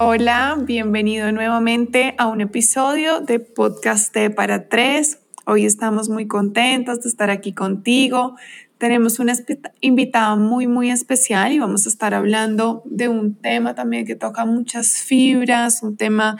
Hola, 0.00 0.56
bienvenido 0.60 1.32
nuevamente 1.32 2.14
a 2.18 2.28
un 2.28 2.40
episodio 2.40 3.20
de 3.20 3.40
Podcast 3.40 4.14
para 4.36 4.68
Tres. 4.68 5.18
Hoy 5.44 5.64
estamos 5.64 6.08
muy 6.08 6.28
contentos 6.28 7.00
de 7.00 7.08
estar 7.08 7.30
aquí 7.30 7.52
contigo. 7.52 8.36
Tenemos 8.78 9.18
una 9.18 9.32
invitada 9.80 10.36
muy, 10.36 10.68
muy 10.68 10.92
especial 10.92 11.50
y 11.50 11.58
vamos 11.58 11.84
a 11.84 11.88
estar 11.88 12.14
hablando 12.14 12.84
de 12.84 13.08
un 13.08 13.34
tema 13.34 13.74
también 13.74 14.06
que 14.06 14.14
toca 14.14 14.44
muchas 14.44 14.98
fibras, 14.98 15.82
un 15.82 15.96
tema 15.96 16.38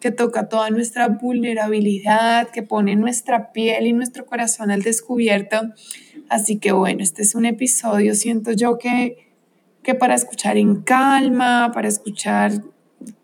que 0.00 0.10
toca 0.10 0.50
toda 0.50 0.68
nuestra 0.68 1.08
vulnerabilidad, 1.08 2.50
que 2.50 2.62
pone 2.62 2.94
nuestra 2.94 3.52
piel 3.52 3.86
y 3.86 3.94
nuestro 3.94 4.26
corazón 4.26 4.70
al 4.70 4.82
descubierto. 4.82 5.62
Así 6.28 6.58
que 6.58 6.72
bueno, 6.72 7.02
este 7.02 7.22
es 7.22 7.34
un 7.34 7.46
episodio, 7.46 8.14
siento 8.14 8.52
yo 8.52 8.76
que, 8.76 9.30
que 9.82 9.94
para 9.94 10.14
escuchar 10.14 10.58
en 10.58 10.82
calma, 10.82 11.70
para 11.72 11.88
escuchar 11.88 12.52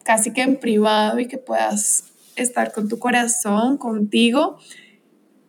casi 0.04 0.32
que 0.32 0.42
en 0.42 0.56
privado 0.56 1.18
y 1.18 1.26
que 1.26 1.38
puedas 1.38 2.04
estar 2.36 2.72
con 2.72 2.88
tu 2.88 2.98
corazón, 2.98 3.78
contigo 3.78 4.58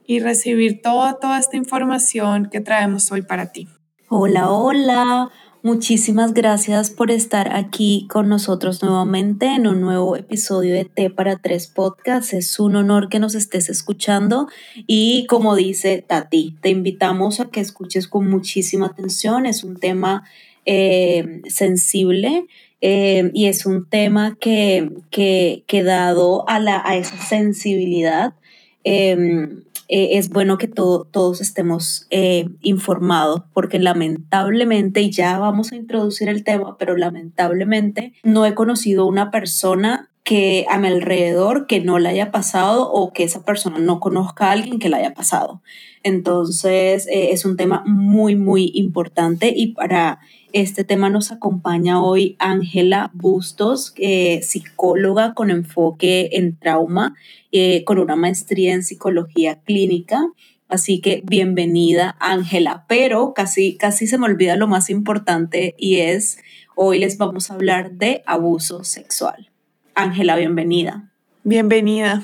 y 0.08 0.20
recibir 0.20 0.82
toda, 0.82 1.20
toda 1.20 1.40
esta 1.40 1.58
información 1.58 2.50
que 2.52 2.62
traemos 2.62 3.12
hoy 3.12 3.22
para 3.22 3.52
ti. 3.52 3.68
Hola, 4.08 4.50
hola. 4.50 5.30
Muchísimas 5.64 6.36
gracias 6.36 6.92
por 6.92 7.10
estar 7.10 7.56
aquí 7.56 8.08
con 8.08 8.30
nosotros 8.30 8.84
nuevamente 8.84 9.48
en 9.48 9.66
un 9.66 9.82
nuevo 9.82 10.16
episodio 10.16 10.76
de 10.76 10.86
T 10.86 11.10
para 11.10 11.38
Tres 11.38 11.66
Podcast. 11.66 12.34
Es 12.34 12.60
un 12.60 12.76
honor 12.76 13.10
que 13.10 13.18
nos 13.18 13.34
estés 13.34 13.70
escuchando 13.70 14.48
y 14.86 15.26
como 15.26 15.56
dice 15.56 16.06
Tati, 16.08 16.56
te 16.62 16.70
invitamos 16.70 17.40
a 17.40 17.50
que 17.50 17.62
escuches 17.62 18.08
con 18.08 18.30
muchísima 18.30 18.86
atención. 18.86 19.48
Es 19.48 19.64
un 19.64 19.78
tema 19.78 20.24
eh, 20.66 21.42
sensible 21.48 22.46
eh, 22.88 23.32
y 23.34 23.48
es 23.48 23.66
un 23.66 23.90
tema 23.90 24.38
que, 24.40 24.92
que, 25.10 25.64
que 25.66 25.82
dado 25.82 26.48
a, 26.48 26.60
la, 26.60 26.84
a 26.86 26.96
esa 26.96 27.18
sensibilidad, 27.18 28.36
em, 28.84 29.64
eh, 29.88 30.20
es 30.20 30.30
bueno 30.30 30.60
que 30.60 30.68
todos 30.68 31.42
estemos 31.42 32.06
eh, 32.12 32.48
informados, 32.62 33.42
porque 33.54 33.80
lamentablemente, 33.80 35.02
y 35.02 35.10
ya 35.10 35.40
vamos 35.40 35.72
a 35.72 35.78
introducir 35.78 36.30
el 36.30 36.44
tema, 36.44 36.78
pero 36.78 36.96
lamentablemente 36.96 38.14
no 38.22 38.46
he 38.46 38.54
conocido 38.54 39.08
una 39.08 39.32
persona 39.32 40.12
que 40.24 40.68
a 40.70 40.78
mi 40.78 40.88
alrededor 40.88 41.66
que 41.66 41.80
no 41.80 41.98
le 41.98 42.10
haya 42.10 42.32
pasado 42.32 42.92
o 42.92 43.14
que 43.14 43.24
esa 43.24 43.44
persona 43.44 43.80
no 43.80 44.00
conozca 44.00 44.48
a 44.48 44.52
alguien 44.52 44.78
que 44.78 44.90
le 44.90 44.98
haya 44.98 45.16
pasado. 45.16 45.64
Entonces, 46.04 47.08
eh, 47.08 47.30
es 47.32 47.46
un 47.46 47.58
tema 47.58 47.84
muy, 47.88 48.36
muy 48.36 48.72
importante 48.76 49.52
y 49.56 49.74
para 49.74 50.20
este 50.56 50.86
tema 50.86 51.10
nos 51.10 51.34
acompaña 51.34 52.02
hoy 52.02 52.38
Ángela 52.40 53.12
Bustos, 53.14 53.94
psicóloga 54.42 55.34
con 55.34 55.50
enfoque 55.50 56.30
en 56.32 56.58
trauma, 56.58 57.14
eh, 57.52 57.84
con 57.84 58.00
una 58.00 58.16
maestría 58.16 58.74
en 58.74 58.82
psicología 58.82 59.60
clínica. 59.66 60.32
Así 60.70 61.02
que 61.02 61.22
bienvenida 61.26 62.16
Ángela, 62.22 62.86
pero 62.88 63.34
casi, 63.34 63.76
casi 63.76 64.08
se 64.08 64.18
me 64.18 64.28
olvida 64.28 64.56
lo 64.56 64.68
más 64.68 64.90
importante 64.90 65.76
y 65.78 65.98
es, 65.98 66.38
hoy 66.74 67.00
les 67.00 67.18
vamos 67.18 67.52
a 67.52 67.56
hablar 67.56 67.92
de 67.92 68.24
abuso 68.26 68.86
sexual. 68.86 69.50
Ángela, 69.94 70.38
bienvenida. 70.38 71.12
Bienvenida. 71.44 72.24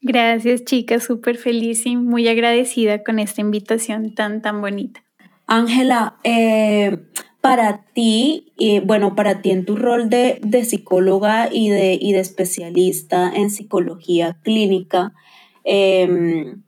Gracias, 0.00 0.64
chicas, 0.64 1.04
súper 1.04 1.36
feliz 1.36 1.86
y 1.86 1.94
muy 1.94 2.26
agradecida 2.26 3.04
con 3.04 3.20
esta 3.20 3.42
invitación 3.42 4.12
tan, 4.16 4.42
tan 4.42 4.60
bonita. 4.60 5.04
Ángela, 5.46 6.16
eh, 6.24 6.98
para 7.44 7.84
ti, 7.92 8.54
y 8.56 8.80
bueno, 8.80 9.14
para 9.14 9.42
ti 9.42 9.50
en 9.50 9.66
tu 9.66 9.76
rol 9.76 10.08
de, 10.08 10.40
psicóloga 10.64 11.50
y 11.52 11.68
de, 11.68 11.98
de, 12.00 12.18
especialista 12.18 13.30
en 13.30 13.50
psicología 13.50 14.38
clínica, 14.42 15.12
em, 15.62 16.62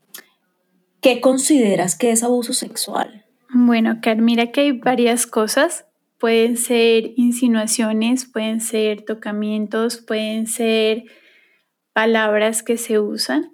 ¿qué 1.00 1.22
consideras 1.22 1.96
que 1.96 2.10
es 2.10 2.22
abuso 2.22 2.52
sexual? 2.52 3.24
Bueno, 3.48 4.00
Car, 4.02 4.18
mira 4.18 4.52
que 4.52 4.60
hay 4.60 4.72
varias 4.72 5.26
cosas. 5.26 5.86
Pueden 6.18 6.58
ser 6.58 7.12
insinuaciones, 7.16 8.26
pueden 8.26 8.60
ser 8.60 9.00
tocamientos, 9.00 9.96
pueden 9.96 10.46
ser 10.46 11.04
palabras 11.94 12.62
que 12.62 12.76
se 12.76 13.00
usan 13.00 13.50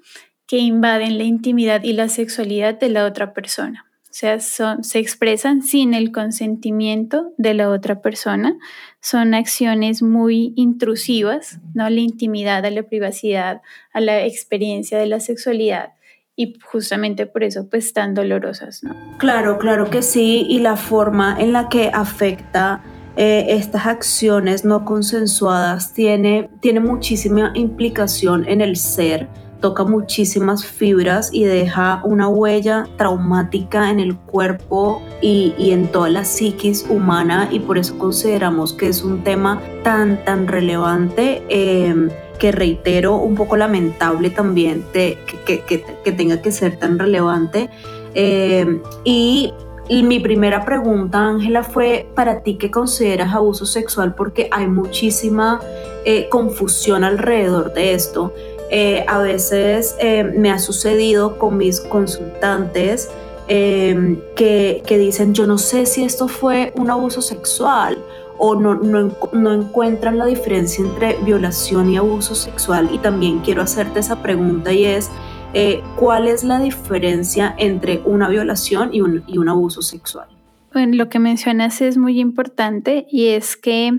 que 0.49 0.59
invaden 0.59 1.19
la 1.19 1.25
intimidad 1.25 1.85
y 1.85 1.93
la 1.93 2.09
sexualidad 2.09 2.81
de 2.81 2.89
la 2.89 3.07
otra 3.07 3.33
persona. 3.33 3.92
O 4.13 4.15
sea, 4.15 4.41
se 4.41 4.99
expresan 4.99 5.63
sin 5.63 5.95
el 5.95 6.13
consentimiento 6.13 7.33
de 7.39 7.55
la 7.55 7.71
otra 7.71 8.03
persona. 8.03 8.59
Son 9.01 9.33
acciones 9.33 10.03
muy 10.03 10.53
intrusivas, 10.55 11.61
¿no? 11.73 11.89
La 11.89 12.01
intimidad, 12.01 12.63
a 12.67 12.71
la 12.71 12.83
privacidad, 12.83 13.63
a 13.95 14.01
la 14.03 14.27
experiencia 14.27 14.99
de 14.99 15.07
la 15.07 15.19
sexualidad. 15.19 15.95
Y 16.37 16.59
justamente 16.63 17.25
por 17.25 17.43
eso, 17.43 17.71
pues, 17.71 17.95
tan 17.95 18.13
dolorosas, 18.13 18.85
¿no? 18.85 18.95
Claro, 19.17 19.57
claro 19.57 19.89
que 19.89 20.03
sí. 20.03 20.45
Y 20.47 20.59
la 20.59 20.77
forma 20.77 21.35
en 21.41 21.55
la 21.55 21.71
que 21.71 21.91
afecta 21.91 22.83
eh, 23.17 23.47
estas 23.49 23.87
acciones 23.87 24.67
no 24.67 24.85
consensuadas 24.85 25.95
tiene, 25.95 26.51
tiene 26.61 26.81
muchísima 26.81 27.53
implicación 27.55 28.47
en 28.47 28.61
el 28.61 28.77
ser, 28.77 29.29
toca 29.63 29.85
muchísimas 29.85 30.67
fibras 30.67 31.31
y 31.33 31.45
deja 31.45 32.03
una 32.05 32.29
huella 32.29 32.87
traumática 32.99 33.89
en 33.89 34.01
el 34.01 34.17
cuerpo 34.17 35.01
y, 35.23 35.55
en 35.71 35.87
toda 35.87 36.11
la 36.11 36.25
psiquis 36.25 36.85
humana 36.91 37.49
y 37.51 37.61
por 37.61 37.79
eso 37.79 37.97
consideramos 37.97 38.75
que 38.75 38.89
es 38.89 39.03
un 39.03 39.25
tema 39.25 39.63
tan, 39.83 40.23
tan 40.27 40.47
relevante. 40.47 41.43
Em, 41.49 42.11
que 42.39 42.51
reitero, 42.51 43.17
un 43.19 43.37
poco 43.37 43.57
lamentable 43.57 44.29
también 44.29 44.85
de, 44.93 45.17
que, 45.47 45.61
que, 45.61 46.13
tenga 46.13 46.43
que 46.43 46.51
ser 46.51 46.77
tan 46.77 46.99
relevante. 46.99 47.71
Em, 48.15 48.83
y 49.05 49.55
y 49.89 50.05
mi 50.05 50.21
primera 50.21 50.65
pregunta, 50.65 51.19
Ángela, 51.19 51.65
fue 51.65 52.09
para 52.15 52.43
ti 52.43 52.57
qué 52.57 52.71
consideras 52.71 53.35
abuso 53.35 53.67
sexual 53.67 54.15
porque 54.15 54.49
hay 54.51 54.67
muchísima 54.67 55.61
eh, 56.05 56.29
confusión 56.31 57.05
alrededor 57.05 57.75
de 57.75 57.95
esto. 57.95 58.33
Eh, 58.75 59.05
a 59.07 59.19
veces 59.19 59.95
eh, 60.01 60.25
me 60.25 60.51
ha 60.51 60.59
sucedido 60.59 61.39
con 61.39 61.59
mis 61.59 61.79
consultantes 61.79 63.11
em, 63.47 64.19
que, 64.35 64.83
que, 64.87 64.97
dicen, 64.97 65.35
yo 65.35 65.47
no 65.47 65.59
sé 65.59 65.85
si 65.85 66.05
esto 66.05 66.27
fue 66.27 66.73
un 66.77 66.91
abuso 66.91 67.21
sexual 67.21 67.99
o 68.39 68.55
no, 68.55 68.75
no, 68.77 69.15
no 69.35 69.53
encuentran 69.53 70.17
la 70.17 70.25
diferencia 70.25 70.83
entre 70.83 71.19
violación 71.23 71.91
y 71.91 71.99
abuso 71.99 72.35
sexual. 72.35 72.89
Y 72.91 72.99
también 72.99 73.41
quiero 73.41 73.61
hacerte 73.61 74.01
esa 74.01 74.23
pregunta 74.23 74.73
y 74.73 74.87
es, 74.87 75.11
eh, 75.53 75.83
¿cuál 75.97 76.27
es 76.27 76.43
la 76.43 76.59
diferencia 76.59 77.55
entre 77.59 78.01
una 78.07 78.31
violación 78.31 78.89
y 78.95 79.03
un, 79.03 79.23
y 79.27 79.37
un 79.37 79.51
abuso 79.51 79.83
sexual? 79.83 80.29
Bueno, 80.73 80.97
lo 80.97 81.11
que 81.11 81.19
mencionas 81.19 81.83
es 81.83 81.99
muy 81.99 82.19
importante 82.19 83.07
y 83.11 83.27
es 83.27 83.59
que 83.59 83.93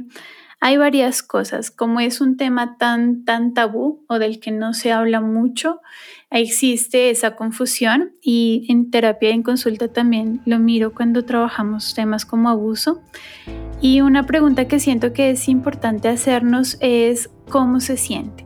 hay 0.65 0.77
varias 0.77 1.21
cosas. 1.21 1.71
Como 1.71 1.99
es 1.99 2.21
un 2.21 2.37
tema 2.37 2.77
tan, 2.77 3.25
tan 3.25 3.53
tabú 3.53 4.05
o 4.07 4.17
del 4.17 4.39
que 4.39 4.49
no 4.49 4.73
se 4.73 4.93
habla 4.93 5.19
mucho, 5.19 5.81
existe 6.31 7.09
esa 7.09 7.35
confusión 7.35 8.13
y 8.21 8.65
en 8.69 8.89
terapia 8.89 9.31
y 9.31 9.33
en 9.33 9.43
consulta 9.43 9.89
también 9.89 10.39
lo 10.45 10.59
miro 10.59 10.93
cuando 10.93 11.25
trabajamos 11.25 11.93
temas 11.93 12.25
como 12.25 12.47
abuso. 12.47 13.01
Y 13.81 13.99
una 13.99 14.25
pregunta 14.25 14.65
que 14.69 14.79
siento 14.79 15.11
que 15.11 15.31
es 15.31 15.49
importante 15.49 16.07
hacernos 16.07 16.77
es 16.79 17.29
cómo 17.49 17.81
se 17.81 17.97
siente. 17.97 18.45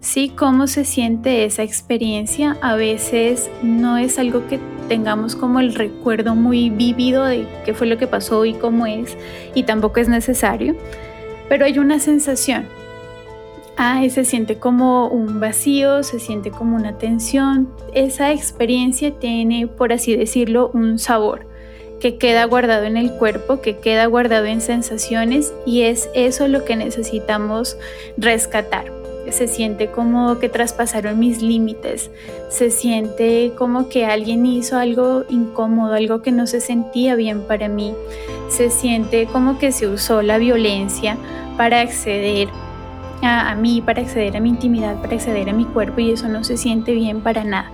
¿sí? 0.00 0.32
¿Cómo 0.34 0.66
se 0.66 0.86
siente 0.86 1.44
esa 1.44 1.62
experiencia? 1.62 2.56
A 2.62 2.74
veces 2.74 3.50
no 3.62 3.98
es 3.98 4.18
algo 4.18 4.46
que 4.48 4.60
tengamos 4.88 5.36
como 5.36 5.60
el 5.60 5.74
recuerdo 5.74 6.34
muy 6.34 6.70
vívido 6.70 7.26
de 7.26 7.46
qué 7.66 7.74
fue 7.74 7.86
lo 7.86 7.98
que 7.98 8.06
pasó 8.06 8.46
y 8.46 8.54
cómo 8.54 8.86
es, 8.86 9.16
y 9.54 9.64
tampoco 9.64 10.00
es 10.00 10.08
necesario, 10.08 10.74
pero 11.48 11.64
hay 11.64 11.78
una 11.78 11.98
sensación. 11.98 12.66
Ah, 13.76 14.02
se 14.08 14.24
siente 14.24 14.58
como 14.58 15.08
un 15.08 15.40
vacío, 15.40 16.02
se 16.04 16.20
siente 16.20 16.50
como 16.50 16.76
una 16.76 16.96
tensión. 16.98 17.68
Esa 17.92 18.32
experiencia 18.32 19.12
tiene, 19.18 19.66
por 19.66 19.92
así 19.92 20.16
decirlo, 20.16 20.70
un 20.74 20.98
sabor 20.98 21.46
que 22.00 22.16
queda 22.16 22.44
guardado 22.44 22.84
en 22.84 22.96
el 22.96 23.12
cuerpo, 23.12 23.60
que 23.60 23.78
queda 23.78 24.06
guardado 24.06 24.46
en 24.46 24.60
sensaciones 24.60 25.52
y 25.66 25.82
es 25.82 26.08
eso 26.14 26.46
lo 26.48 26.64
que 26.64 26.76
necesitamos 26.76 27.76
rescatar 28.16 29.03
se 29.34 29.48
siente 29.48 29.90
como 29.90 30.38
que 30.38 30.48
traspasaron 30.48 31.18
mis 31.18 31.42
límites, 31.42 32.10
se 32.48 32.70
siente 32.70 33.52
como 33.56 33.88
que 33.88 34.06
alguien 34.06 34.46
hizo 34.46 34.78
algo 34.78 35.24
incómodo, 35.28 35.94
algo 35.94 36.22
que 36.22 36.32
no 36.32 36.46
se 36.46 36.60
sentía 36.60 37.14
bien 37.14 37.42
para 37.42 37.68
mí, 37.68 37.94
se 38.48 38.70
siente 38.70 39.26
como 39.26 39.58
que 39.58 39.72
se 39.72 39.86
usó 39.86 40.22
la 40.22 40.38
violencia 40.38 41.18
para 41.56 41.80
acceder 41.80 42.48
a, 43.22 43.54
mí, 43.54 43.82
para 43.82 44.02
acceder 44.02 44.36
a 44.36 44.40
mi 44.40 44.50
intimidad, 44.50 45.00
para 45.00 45.14
acceder 45.14 45.50
a 45.50 45.52
mi 45.52 45.64
cuerpo 45.64 46.00
y 46.00 46.12
eso 46.12 46.28
no 46.28 46.44
se 46.44 46.56
siente 46.56 46.92
bien 46.92 47.20
para 47.20 47.44
nada. 47.44 47.70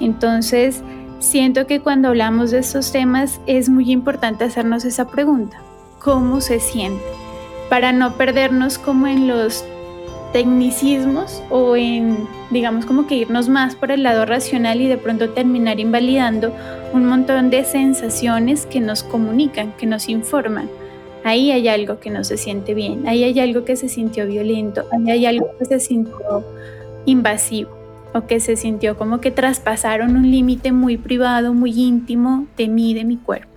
Entonces, 0.00 0.82
siento 1.18 1.66
que 1.66 1.80
cuando 1.80 2.08
hablamos 2.08 2.50
de 2.50 2.58
estos 2.58 2.92
temas 2.92 3.40
es 3.46 3.68
muy 3.68 3.90
importante 3.90 4.44
hacernos 4.44 4.84
esa 4.84 5.06
pregunta, 5.06 5.60
¿cómo 5.98 6.40
se 6.40 6.60
siente? 6.60 7.02
para 7.68 7.92
no 7.92 8.14
perdernos 8.14 8.78
como 8.78 9.06
en 9.06 9.26
los 9.26 9.64
tecnicismos 10.34 11.44
o 11.48 11.76
en, 11.76 12.26
digamos, 12.50 12.86
como 12.86 13.06
que 13.06 13.14
irnos 13.14 13.48
más 13.48 13.76
por 13.76 13.92
el 13.92 14.02
lado 14.02 14.26
racional 14.26 14.80
y 14.80 14.88
de 14.88 14.98
pronto 14.98 15.30
terminar 15.30 15.78
invalidando 15.78 16.52
un 16.92 17.06
montón 17.06 17.50
de 17.50 17.62
sensaciones 17.62 18.66
que 18.66 18.80
nos 18.80 19.04
comunican, 19.04 19.72
que 19.78 19.86
nos 19.86 20.08
informan. 20.08 20.68
Ahí 21.22 21.52
hay 21.52 21.68
algo 21.68 22.00
que 22.00 22.10
no 22.10 22.24
se 22.24 22.36
siente 22.36 22.74
bien, 22.74 23.06
ahí 23.06 23.22
hay 23.22 23.38
algo 23.38 23.64
que 23.64 23.76
se 23.76 23.88
sintió 23.88 24.26
violento, 24.26 24.84
ahí 24.90 25.08
hay 25.12 25.26
algo 25.26 25.50
que 25.56 25.66
se 25.66 25.78
sintió 25.78 26.44
invasivo 27.06 27.70
o 28.12 28.26
que 28.26 28.40
se 28.40 28.56
sintió 28.56 28.98
como 28.98 29.20
que 29.20 29.30
traspasaron 29.30 30.16
un 30.16 30.32
límite 30.32 30.72
muy 30.72 30.96
privado, 30.96 31.54
muy 31.54 31.80
íntimo 31.80 32.48
de 32.56 32.66
mí, 32.66 32.92
de 32.92 33.04
mi 33.04 33.18
cuerpo. 33.18 33.53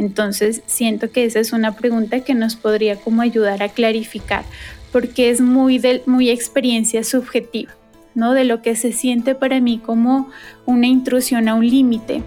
Entonces 0.00 0.62
siento 0.64 1.10
que 1.10 1.26
esa 1.26 1.40
es 1.40 1.52
una 1.52 1.76
pregunta 1.76 2.20
que 2.20 2.34
nos 2.34 2.56
podría 2.56 2.96
como 2.96 3.20
ayudar 3.20 3.62
a 3.62 3.68
clarificar 3.68 4.44
porque 4.92 5.28
es 5.28 5.42
muy, 5.42 5.78
de, 5.78 6.02
muy 6.06 6.30
experiencia 6.30 7.04
subjetiva, 7.04 7.72
¿no? 8.14 8.32
De 8.32 8.44
lo 8.44 8.62
que 8.62 8.76
se 8.76 8.92
siente 8.92 9.34
para 9.34 9.60
mí 9.60 9.78
como 9.78 10.30
una 10.64 10.86
intrusión 10.86 11.48
a 11.48 11.54
un 11.54 11.68
límite, 11.68 12.22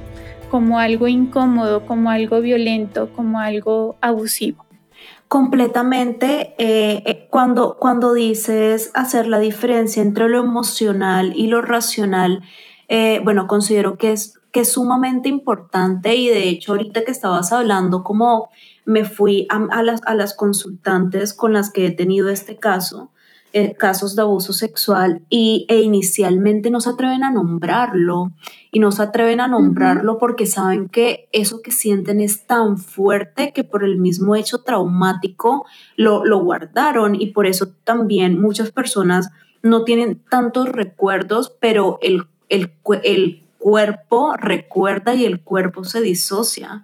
como 0.52 0.78
algo 0.78 1.08
incómodo, 1.08 1.88
como 1.88 2.12
algo 2.12 2.40
violento, 2.42 3.10
como 3.16 3.40
algo 3.40 3.96
abusivo. 4.02 4.66
Completamente, 5.28 6.54
eh, 6.60 7.02
eh, 7.08 7.28
cuando, 7.32 7.78
cuando 7.80 8.14
dices 8.14 8.92
hacer 8.94 9.26
la 9.26 9.40
diferencia 9.40 10.04
entre 10.04 10.30
lo 10.30 10.40
emocional 10.40 11.34
y 11.36 11.48
lo 11.48 11.64
racional, 11.64 12.44
eh, 12.88 13.20
bueno, 13.24 13.48
considero 13.48 13.98
que 13.98 14.12
es, 14.12 14.40
que 14.54 14.62
es 14.62 14.72
sumamente 14.72 15.28
importante 15.28 16.16
y 16.16 16.30
de 16.30 16.48
hecho 16.48 16.74
ahorita 16.74 17.04
que 17.04 17.12
estabas 17.12 17.52
hablando 17.52 18.04
como 18.04 18.50
me 18.86 19.04
fui 19.04 19.48
a, 19.50 19.82
las, 19.82 20.02
a 20.06 20.14
las, 20.14 20.36
consultantes 20.36 21.34
con 21.34 21.54
las 21.54 21.72
que 21.72 21.88
he 21.88 21.92
tenido 21.92 22.30
este 22.30 22.58
caso, 22.58 23.12
eh, 23.54 23.76
casos 23.76 24.16
de 24.16 24.22
abuso 24.22 24.54
sexual, 24.54 25.24
y, 25.30 25.66
e 25.70 25.82
inicialmente 25.82 26.70
no 26.70 26.82
se 26.82 26.90
atreven 26.90 27.24
a 27.24 27.32
nombrarlo, 27.32 28.32
y 28.72 28.80
no 28.80 28.92
se 28.92 29.02
atreven 29.02 29.40
a 29.40 29.48
nombrarlo 29.48 30.18
porque 30.18 30.46
saben 30.46 30.90
que 30.90 31.30
eso 31.32 31.62
que 31.62 31.72
sienten 31.72 32.20
es 32.20 32.46
tan 32.46 32.78
fuerte 32.78 33.54
que 33.54 33.64
por 33.64 33.84
el 33.84 33.98
mismo 33.98 34.36
hecho 34.36 34.60
traumático 34.60 35.66
lo, 35.96 36.26
lo 36.26 36.44
guardaron, 36.44 37.16
y 37.16 37.28
por 37.28 37.48
eso 37.48 37.70
también 37.86 38.40
muchas 38.40 38.72
personas 38.72 39.30
no 39.62 39.84
tienen 39.84 40.22
tantos 40.30 40.68
recuerdos, 40.70 41.56
pero 41.60 42.00
el, 42.02 42.26
el, 42.50 42.74
el 43.04 43.43
cuerpo 43.64 44.34
recuerda 44.36 45.16
y 45.16 45.24
el 45.24 45.40
cuerpo 45.40 45.86
se 45.86 46.02
disocia. 46.02 46.84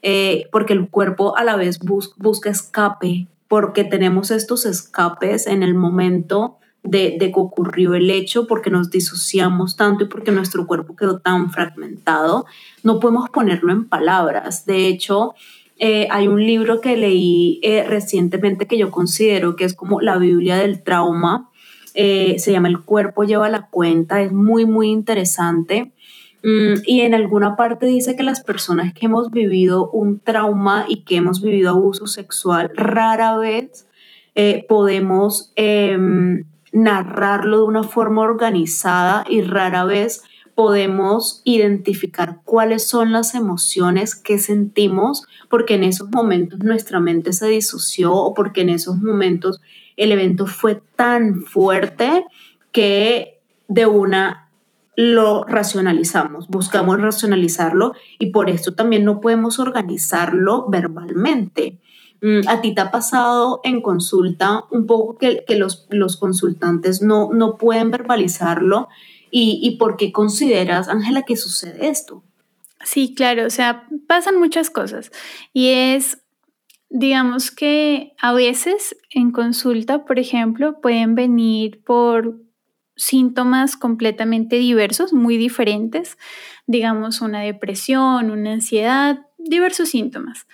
Eh, 0.00 0.48
porque 0.52 0.72
el 0.72 0.88
cuerpo 0.88 1.36
a 1.36 1.42
la 1.42 1.56
vez 1.56 1.80
busca 1.80 2.48
escape, 2.48 3.26
porque 3.48 3.82
tenemos 3.82 4.30
estos 4.30 4.64
escapes 4.64 5.48
en 5.48 5.64
el 5.64 5.74
momento 5.74 6.56
de, 6.84 7.18
que 7.18 7.32
ocurrió 7.34 7.94
el 7.94 8.08
hecho, 8.08 8.46
porque 8.46 8.70
nos 8.70 8.90
disociamos 8.90 9.76
tanto 9.76 10.04
y 10.04 10.06
porque 10.06 10.30
nuestro 10.30 10.66
cuerpo 10.68 10.94
quedó 10.94 11.18
tan 11.18 11.50
fragmentado, 11.50 12.46
no 12.84 13.00
podemos 13.00 13.28
ponerlo 13.28 13.72
en 13.72 13.88
palabras. 13.88 14.64
De 14.64 14.86
hecho, 14.86 15.34
eh, 15.78 16.06
hay 16.10 16.28
un 16.28 16.46
libro 16.46 16.80
que 16.80 16.96
leí 16.96 17.60
eh, 17.62 17.84
recientemente 17.86 18.66
que 18.66 18.78
yo 18.78 18.90
considero 18.92 19.56
que 19.56 19.64
es 19.64 19.74
como 19.74 20.00
la 20.00 20.16
Biblia 20.16 20.56
del 20.56 20.82
trauma. 20.82 21.50
se 21.92 22.52
llama 22.52 22.68
El 22.68 22.80
cuerpo 22.80 23.24
lleva 23.24 23.50
la 23.50 23.66
cuenta, 23.66 24.22
es 24.22 24.32
muy, 24.32 24.64
muy 24.64 24.88
interesante. 24.88 25.92
Mm, 26.42 26.82
y 26.86 27.02
en 27.02 27.14
alguna 27.14 27.56
parte 27.56 27.86
dice 27.86 28.16
que 28.16 28.22
las 28.22 28.42
personas 28.42 28.94
que 28.94 29.06
hemos 29.06 29.30
vivido 29.30 29.90
un 29.90 30.20
trauma 30.20 30.86
y 30.88 31.02
que 31.04 31.16
hemos 31.16 31.42
vivido 31.42 31.70
abuso 31.70 32.06
sexual 32.06 32.70
rara 32.74 33.36
vez 33.36 33.86
eh, 34.34 34.64
podemos 34.66 35.52
em, 35.56 36.44
narrarlo 36.72 37.58
de 37.58 37.64
una 37.64 37.82
forma 37.82 38.22
organizada 38.22 39.24
y 39.28 39.42
rara 39.42 39.84
vez 39.84 40.22
podemos 40.54 41.42
identificar 41.44 42.40
cuáles 42.44 42.86
son 42.86 43.12
las 43.12 43.34
emociones 43.34 44.14
que 44.14 44.38
sentimos 44.38 45.26
porque 45.50 45.74
en 45.74 45.84
esos 45.84 46.10
momentos 46.10 46.60
nuestra 46.60 47.00
mente 47.00 47.32
se 47.34 47.48
disoció 47.48 48.14
o 48.14 48.32
porque 48.32 48.62
en 48.62 48.70
esos 48.70 48.98
momentos 48.98 49.60
el 49.96 50.12
evento 50.12 50.46
fue 50.46 50.80
tan 50.96 51.42
fuerte 51.42 52.24
que 52.72 53.40
de 53.68 53.86
una 53.86 54.39
lo 55.00 55.44
racionalizamos, 55.44 56.48
buscamos 56.48 57.00
racionalizarlo 57.00 57.94
y 58.18 58.26
por 58.26 58.50
esto 58.50 58.74
también 58.74 59.06
no 59.06 59.20
podemos 59.20 59.58
organizarlo 59.58 60.66
verbalmente. 60.68 61.78
Mm, 62.20 62.46
¿A 62.46 62.60
ti 62.60 62.74
te 62.74 62.82
ha 62.82 62.90
pasado 62.90 63.62
en 63.64 63.80
consulta 63.80 64.64
un 64.70 64.84
poco 64.84 65.16
que, 65.16 65.42
los, 65.56 65.86
los, 65.88 66.18
consultantes 66.18 67.00
no, 67.00 67.30
no 67.32 67.56
pueden 67.56 67.90
verbalizarlo? 67.90 68.88
¿Y, 69.30 69.58
¿Y 69.62 69.78
por 69.78 69.96
qué 69.96 70.12
consideras, 70.12 70.88
Ángela, 70.88 71.22
que 71.22 71.36
sucede 71.36 71.88
esto? 71.88 72.22
Sí, 72.84 73.14
claro, 73.14 73.46
o 73.46 73.50
sea, 73.50 73.88
pasan 74.06 74.38
muchas 74.38 74.68
cosas 74.68 75.12
y 75.54 75.68
es, 75.68 76.18
digamos 76.90 77.50
que 77.50 78.12
a 78.20 78.34
veces 78.34 78.96
en 79.08 79.30
consulta, 79.30 80.04
por 80.04 80.18
ejemplo, 80.18 80.78
pueden 80.82 81.14
venir 81.14 81.82
por 81.84 82.49
síntomas 83.00 83.76
completamente 83.76 84.56
diversos, 84.56 85.12
muy 85.12 85.36
diferentes, 85.36 86.18
digamos 86.66 87.20
una 87.20 87.40
depresión, 87.40 88.30
una 88.30 88.52
ansiedad, 88.52 89.26
diversos 89.38 89.88
síntomas. 89.88 90.46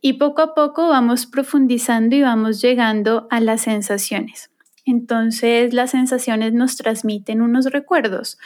Y 0.00 0.14
poco 0.14 0.42
a 0.42 0.54
poco 0.54 0.88
vamos 0.88 1.26
profundizando 1.26 2.14
y 2.14 2.22
vamos 2.22 2.60
llegando 2.60 3.26
a 3.30 3.40
las 3.40 3.62
sensaciones. 3.62 4.50
Entonces 4.84 5.72
las 5.72 5.90
sensaciones 5.90 6.52
nos 6.52 6.76
transmiten 6.76 7.40
unos 7.40 7.66
recuerdos, 7.66 8.38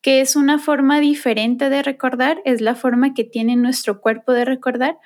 que 0.00 0.20
es 0.20 0.36
una 0.36 0.58
forma 0.58 1.00
diferente 1.00 1.68
de 1.70 1.82
recordar, 1.82 2.40
es 2.44 2.60
la 2.60 2.74
forma 2.74 3.14
que 3.14 3.24
tiene 3.24 3.56
nuestro 3.56 4.00
cuerpo 4.00 4.32
de 4.32 4.44
recordar, 4.44 4.98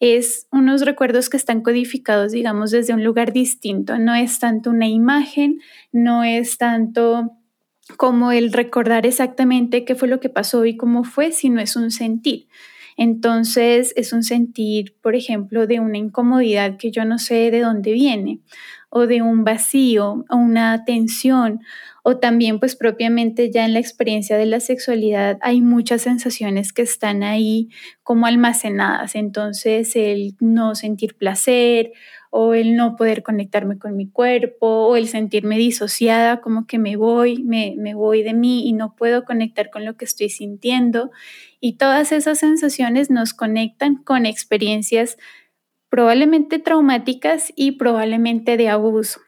es 0.00 0.48
unos 0.50 0.80
recuerdos 0.84 1.28
que 1.28 1.36
están 1.36 1.60
codificados, 1.60 2.32
digamos, 2.32 2.70
desde 2.70 2.94
un 2.94 3.04
lugar 3.04 3.32
distinto. 3.32 3.98
No 3.98 4.14
es 4.14 4.38
tanto 4.38 4.70
una 4.70 4.88
imagen, 4.88 5.60
no 5.92 6.24
es 6.24 6.56
tanto 6.56 7.32
como 7.96 8.32
el 8.32 8.52
recordar 8.52 9.06
exactamente 9.06 9.84
qué 9.84 9.94
fue 9.94 10.08
lo 10.08 10.20
que 10.20 10.30
pasó 10.30 10.64
y 10.64 10.76
cómo 10.76 11.04
fue, 11.04 11.32
sino 11.32 11.60
es 11.60 11.76
un 11.76 11.90
sentir. 11.90 12.48
Entonces 12.96 13.92
es 13.96 14.12
un 14.12 14.22
sentir, 14.22 14.94
por 15.00 15.14
ejemplo, 15.14 15.66
de 15.66 15.80
una 15.80 15.98
incomodidad 15.98 16.76
que 16.76 16.90
yo 16.90 17.04
no 17.04 17.18
sé 17.18 17.50
de 17.50 17.60
dónde 17.60 17.92
viene, 17.92 18.40
o 18.90 19.06
de 19.06 19.22
un 19.22 19.44
vacío, 19.44 20.24
o 20.28 20.36
una 20.36 20.84
tensión, 20.84 21.60
o 22.02 22.18
también 22.18 22.58
pues 22.58 22.76
propiamente 22.76 23.50
ya 23.50 23.64
en 23.64 23.72
la 23.72 23.78
experiencia 23.78 24.36
de 24.36 24.46
la 24.46 24.60
sexualidad 24.60 25.38
hay 25.42 25.60
muchas 25.60 26.02
sensaciones 26.02 26.72
que 26.72 26.82
están 26.82 27.22
ahí 27.22 27.68
como 28.02 28.26
almacenadas. 28.26 29.14
Entonces 29.14 29.94
el 29.94 30.34
no 30.40 30.74
sentir 30.74 31.14
placer 31.14 31.92
o 32.30 32.54
el 32.54 32.76
no 32.76 32.96
poder 32.96 33.22
conectarme 33.22 33.78
con 33.78 33.96
mi 33.96 34.08
cuerpo 34.08 34.66
o 34.86 34.96
el 34.96 35.08
sentirme 35.08 35.58
disociada, 35.58 36.40
como 36.40 36.66
que 36.66 36.78
me 36.78 36.96
voy, 36.96 37.42
me, 37.42 37.74
me 37.76 37.94
voy 37.94 38.22
de 38.22 38.34
mí 38.34 38.68
y 38.68 38.72
no 38.72 38.94
puedo 38.94 39.24
conectar 39.24 39.70
con 39.70 39.84
lo 39.84 39.96
que 39.96 40.04
estoy 40.04 40.30
sintiendo. 40.30 41.10
Y 41.60 41.76
todas 41.76 42.12
esas 42.12 42.38
sensaciones 42.38 43.10
nos 43.10 43.34
conectan 43.34 43.96
con 43.96 44.26
experiencias 44.26 45.16
probablemente 45.90 46.58
traumáticas 46.58 47.52
y 47.56 47.72
probablemente 47.72 48.56
de 48.56 48.68
abuso. 48.70 49.20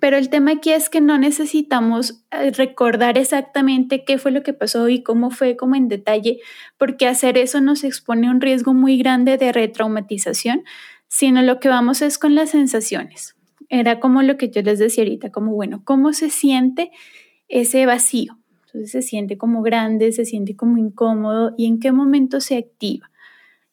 Pero 0.00 0.16
el 0.16 0.30
tema 0.30 0.52
aquí 0.52 0.72
es 0.72 0.88
que 0.88 1.00
no 1.00 1.18
necesitamos 1.18 2.24
eh, 2.30 2.50
recordar 2.52 3.18
exactamente 3.18 4.04
qué 4.04 4.16
fue 4.16 4.30
lo 4.30 4.42
que 4.42 4.54
pasó 4.54 4.88
y 4.88 5.02
cómo 5.02 5.30
fue 5.30 5.56
como 5.56 5.74
en 5.74 5.88
detalle, 5.88 6.40
porque 6.78 7.06
hacer 7.06 7.36
eso 7.36 7.60
nos 7.60 7.84
expone 7.84 8.30
un 8.30 8.40
riesgo 8.40 8.72
muy 8.72 8.96
grande 8.96 9.36
de 9.36 9.52
retraumatización, 9.52 10.64
sino 11.08 11.42
lo 11.42 11.60
que 11.60 11.68
vamos 11.68 12.00
es 12.00 12.18
con 12.18 12.34
las 12.34 12.50
sensaciones. 12.50 13.36
Era 13.68 14.00
como 14.00 14.22
lo 14.22 14.38
que 14.38 14.50
yo 14.50 14.62
les 14.62 14.78
decía 14.78 15.04
ahorita, 15.04 15.30
como 15.30 15.52
bueno, 15.52 15.82
¿cómo 15.84 16.12
se 16.12 16.30
siente 16.30 16.90
ese 17.48 17.84
vacío? 17.84 18.38
Entonces 18.66 18.92
se 18.92 19.02
siente 19.02 19.36
como 19.36 19.60
grande, 19.60 20.12
se 20.12 20.24
siente 20.24 20.56
como 20.56 20.78
incómodo 20.78 21.52
y 21.58 21.66
en 21.66 21.80
qué 21.80 21.92
momento 21.92 22.40
se 22.40 22.56
activa 22.56 23.11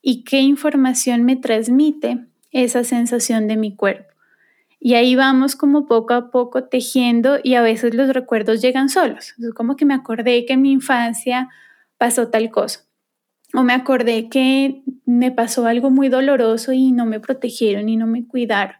y 0.02 0.24
qué 0.24 0.40
información 0.40 1.24
me 1.24 1.36
transmite 1.36 2.26
esa 2.52 2.84
sensación 2.84 3.48
de 3.48 3.58
mi 3.58 3.76
cuerpo. 3.76 4.14
Y 4.80 4.94
ahí 4.94 5.16
vamos 5.16 5.56
como 5.56 5.88
poco 5.88 6.14
a 6.14 6.32
poco 6.32 6.64
tejiendo 6.64 7.38
y 7.44 7.56
a 7.56 7.62
veces 7.62 7.94
los 7.94 8.10
recuerdos 8.10 8.62
llegan 8.62 8.88
solos. 8.88 9.34
Es 9.38 9.54
como 9.54 9.76
que 9.76 9.86
me 9.86 9.94
acordé 9.94 10.46
que 10.46 10.54
en 10.54 10.62
mi 10.62 10.72
infancia 10.72 11.50
pasó 11.98 12.30
tal 12.30 12.50
cosa. 12.50 12.86
O 13.54 13.64
me 13.64 13.74
acordé 13.74 14.30
que 14.30 14.84
me 15.06 15.32
pasó 15.32 15.66
algo 15.66 15.90
muy 15.90 16.08
doloroso 16.08 16.72
y 16.72 16.92
no 16.92 17.06
me 17.06 17.20
protegieron 17.20 17.90
y 17.90 17.98
no 17.98 18.08
me 18.08 18.26
cuidaron. 18.26 18.76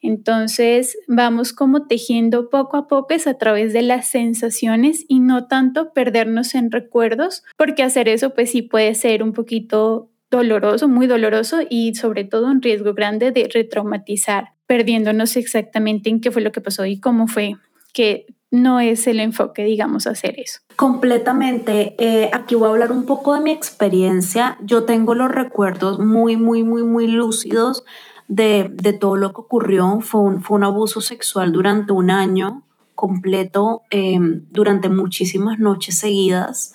Entonces 0.00 0.98
vamos 1.08 1.52
como 1.52 1.86
tejiendo 1.86 2.50
poco 2.50 2.76
a 2.76 2.86
poco 2.86 3.14
es 3.14 3.26
a 3.26 3.34
través 3.34 3.72
de 3.72 3.82
las 3.82 4.08
sensaciones 4.08 5.04
y 5.08 5.20
no 5.20 5.46
tanto 5.46 5.92
perdernos 5.92 6.54
en 6.54 6.70
recuerdos, 6.70 7.42
porque 7.56 7.82
hacer 7.82 8.08
eso 8.08 8.34
pues 8.34 8.50
sí 8.50 8.62
puede 8.62 8.94
ser 8.94 9.22
un 9.22 9.32
poquito 9.32 10.10
doloroso, 10.30 10.88
muy 10.88 11.06
doloroso 11.06 11.58
y 11.68 11.94
sobre 11.94 12.24
todo 12.24 12.46
un 12.46 12.62
riesgo 12.62 12.94
grande 12.94 13.32
de 13.32 13.48
retraumatizar 13.52 14.52
perdiéndonos 14.66 15.36
exactamente 15.36 16.10
en 16.10 16.20
qué 16.20 16.30
fue 16.30 16.42
lo 16.42 16.52
que 16.52 16.60
pasó 16.60 16.84
y 16.84 17.00
cómo 17.00 17.26
fue 17.26 17.56
que 17.92 18.26
no 18.50 18.80
es 18.80 19.06
el 19.06 19.20
enfoque, 19.20 19.64
digamos, 19.64 20.06
hacer 20.06 20.38
eso. 20.38 20.60
Completamente. 20.76 21.94
Eh, 21.98 22.30
aquí 22.32 22.54
voy 22.54 22.68
a 22.68 22.70
hablar 22.70 22.92
un 22.92 23.04
poco 23.04 23.34
de 23.34 23.40
mi 23.40 23.50
experiencia. 23.50 24.56
Yo 24.62 24.84
tengo 24.84 25.14
los 25.14 25.30
recuerdos 25.30 25.98
muy, 25.98 26.36
muy, 26.36 26.62
muy, 26.64 26.82
muy 26.82 27.08
lúcidos 27.08 27.84
de, 28.26 28.70
de 28.72 28.92
todo 28.92 29.16
lo 29.16 29.32
que 29.32 29.40
ocurrió. 29.40 30.00
Fue 30.00 30.20
un, 30.20 30.42
fue 30.42 30.56
un 30.56 30.64
abuso 30.64 31.00
sexual 31.00 31.52
durante 31.52 31.92
un 31.92 32.10
año 32.10 32.62
completo, 32.94 33.82
em, 33.90 34.44
durante 34.50 34.88
muchísimas 34.88 35.58
noches 35.58 35.98
seguidas. 35.98 36.74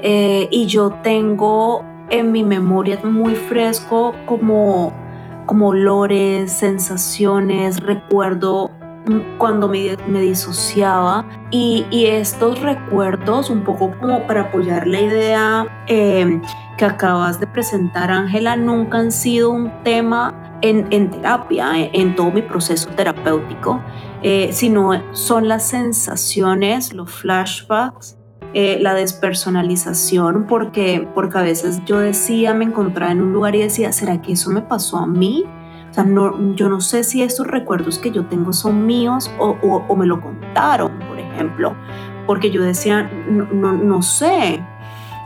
Eh, 0.00 0.48
y 0.50 0.66
yo 0.66 1.00
tengo 1.02 1.82
en 2.10 2.32
mi 2.32 2.44
memoria 2.44 2.98
muy 3.02 3.34
fresco 3.34 4.14
como, 4.26 4.92
como 5.46 5.68
olores, 5.68 6.52
sensaciones, 6.52 7.80
recuerdo 7.80 8.70
cuando 9.38 9.68
me, 9.68 9.96
me 10.08 10.20
disociaba. 10.20 11.26
Y, 11.50 11.86
y, 11.90 12.06
estos 12.06 12.60
recuerdos, 12.60 13.50
un 13.50 13.62
poco 13.62 13.92
como 13.98 14.26
para 14.26 14.42
apoyar 14.42 14.86
la 14.86 15.00
idea 15.00 15.84
em, 15.86 16.42
que 16.76 16.84
acabas 16.84 17.40
de 17.40 17.46
presentar, 17.46 18.10
Ángela, 18.10 18.56
nunca 18.56 18.98
han 18.98 19.12
sido 19.12 19.50
un 19.50 19.70
tema 19.82 20.58
en, 20.62 20.86
en 20.90 21.10
terapia, 21.10 21.70
en, 21.74 22.16
todo 22.16 22.30
mi 22.30 22.42
proceso 22.42 22.88
terapéutico, 22.90 23.80
eh, 24.22 24.50
sino 24.52 24.90
son 25.12 25.48
las 25.48 25.68
sensaciones, 25.68 26.92
los 26.92 27.10
flashbacks, 27.10 28.15
eh, 28.54 28.78
la 28.80 28.94
despersonalización, 28.94 30.46
porque, 30.46 31.06
porque 31.14 31.38
a 31.38 31.42
veces 31.42 31.82
yo 31.84 31.98
decía, 31.98 32.54
me 32.54 32.64
encontraba 32.64 33.12
en 33.12 33.20
un 33.20 33.32
lugar 33.32 33.54
y 33.54 33.60
decía, 33.60 33.92
¿será 33.92 34.22
que 34.22 34.32
eso 34.32 34.50
me 34.50 34.62
pasó 34.62 34.98
a 34.98 35.06
mí? 35.06 35.44
no, 36.04 36.54
yo 36.54 36.68
no 36.68 36.80
sé 36.80 37.04
si 37.04 37.22
estos 37.22 37.46
recuerdos 37.46 37.98
que 37.98 38.10
yo 38.10 38.26
tengo 38.26 38.52
son 38.52 38.84
míos 38.86 39.30
o, 39.38 39.56
o, 39.88 39.96
me 39.96 40.06
lo 40.06 40.20
contaron, 40.20 40.98
por 41.08 41.18
ejemplo, 41.18 41.74
porque 42.26 42.50
yo 42.50 42.62
decía, 42.62 43.10
no, 43.28 43.72
no, 43.72 44.02
sé. 44.02 44.62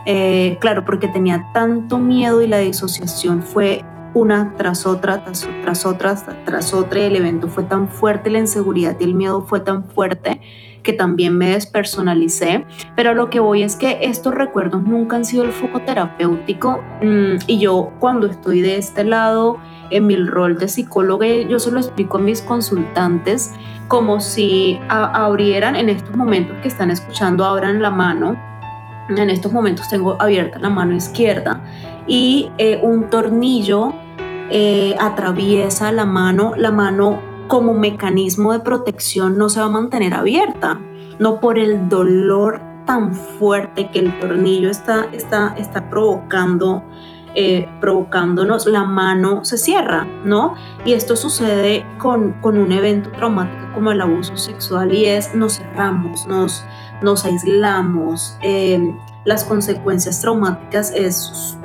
Eh, 0.05 0.57
claro, 0.61 0.85
porque 0.85 1.07
tenía 1.07 1.45
tanto 1.53 1.99
miedo 1.99 2.41
y 2.41 2.47
la 2.47 2.59
disociación 2.59 3.43
fue 3.43 3.83
una 4.13 4.53
tras 4.57 4.85
otra, 4.85 5.23
tras, 5.23 5.47
tras 5.61 5.85
otra, 5.85 6.15
tras 6.45 6.73
otra, 6.73 7.01
el 7.01 7.15
evento 7.15 7.47
fue 7.47 7.63
tan 7.63 7.87
fuerte, 7.87 8.29
la 8.29 8.39
inseguridad 8.39 8.95
y 8.99 9.03
el 9.03 9.13
miedo 9.13 9.41
fue 9.43 9.59
tan 9.59 9.83
fuerte 9.85 10.41
que 10.83 10.93
también 10.93 11.37
me 11.37 11.51
despersonalicé, 11.51 12.65
pero 12.95 13.13
lo 13.13 13.29
que 13.29 13.39
voy 13.39 13.63
es 13.63 13.75
que 13.75 13.99
estos 14.01 14.33
recuerdos 14.33 14.83
nunca 14.83 15.15
han 15.15 15.25
sido 15.25 15.43
el 15.43 15.51
foco 15.51 15.81
terapéutico 15.81 16.81
mm, 17.01 17.35
y 17.47 17.59
yo 17.59 17.91
cuando 17.99 18.27
estoy 18.27 18.61
de 18.61 18.77
este 18.77 19.03
lado 19.03 19.57
en 19.89 20.07
mi 20.07 20.15
rol 20.15 20.57
de 20.57 20.67
psicóloga, 20.67 21.27
yo 21.27 21.59
se 21.59 21.71
lo 21.71 21.79
explico 21.79 22.17
a 22.17 22.21
mis 22.21 22.41
consultantes 22.41 23.51
como 23.87 24.21
si 24.21 24.79
abrieran 24.87 25.75
en 25.75 25.89
estos 25.89 26.15
momentos 26.15 26.55
que 26.61 26.69
están 26.69 26.91
escuchando, 26.91 27.43
abran 27.43 27.81
la 27.81 27.91
mano. 27.91 28.37
En 29.09 29.29
estos 29.29 29.51
momentos 29.51 29.89
tengo 29.89 30.15
abierta 30.21 30.59
la 30.59 30.69
mano 30.69 30.95
izquierda 30.95 31.61
y 32.07 32.49
eh, 32.57 32.79
un 32.81 33.09
tornillo 33.09 33.93
eh, 34.49 34.95
atraviesa 34.97 35.91
la 35.91 36.05
mano, 36.05 36.53
la 36.55 36.71
mano 36.71 37.19
como 37.51 37.73
mecanismo 37.73 38.53
de 38.53 38.61
protección 38.61 39.37
no 39.37 39.49
se 39.49 39.59
va 39.59 39.65
a 39.65 39.69
mantener 39.69 40.13
abierta, 40.13 40.79
no 41.19 41.41
por 41.41 41.59
el 41.59 41.89
dolor 41.89 42.61
tan 42.85 43.13
fuerte 43.13 43.91
que 43.91 43.99
el 43.99 44.17
tornillo 44.21 44.69
está, 44.69 45.09
está, 45.11 45.53
está 45.57 45.89
provocando 45.89 46.81
eh, 47.35 47.67
provocándonos, 47.81 48.67
la 48.67 48.85
mano 48.85 49.43
se 49.43 49.57
cierra, 49.57 50.07
¿no? 50.23 50.55
Y 50.85 50.93
esto 50.93 51.17
sucede 51.17 51.85
con, 51.97 52.31
con 52.41 52.57
un 52.57 52.71
evento 52.71 53.11
traumático 53.11 53.73
como 53.73 53.91
el 53.91 53.99
abuso 53.99 54.37
sexual 54.37 54.93
y 54.93 55.05
es 55.05 55.35
nos 55.35 55.57
cerramos, 55.57 56.27
nos, 56.27 56.63
nos 57.01 57.25
aislamos, 57.25 58.37
eh, 58.41 58.79
las 59.25 59.43
consecuencias 59.43 60.21
traumáticas 60.21 60.93
es, 60.95 61.57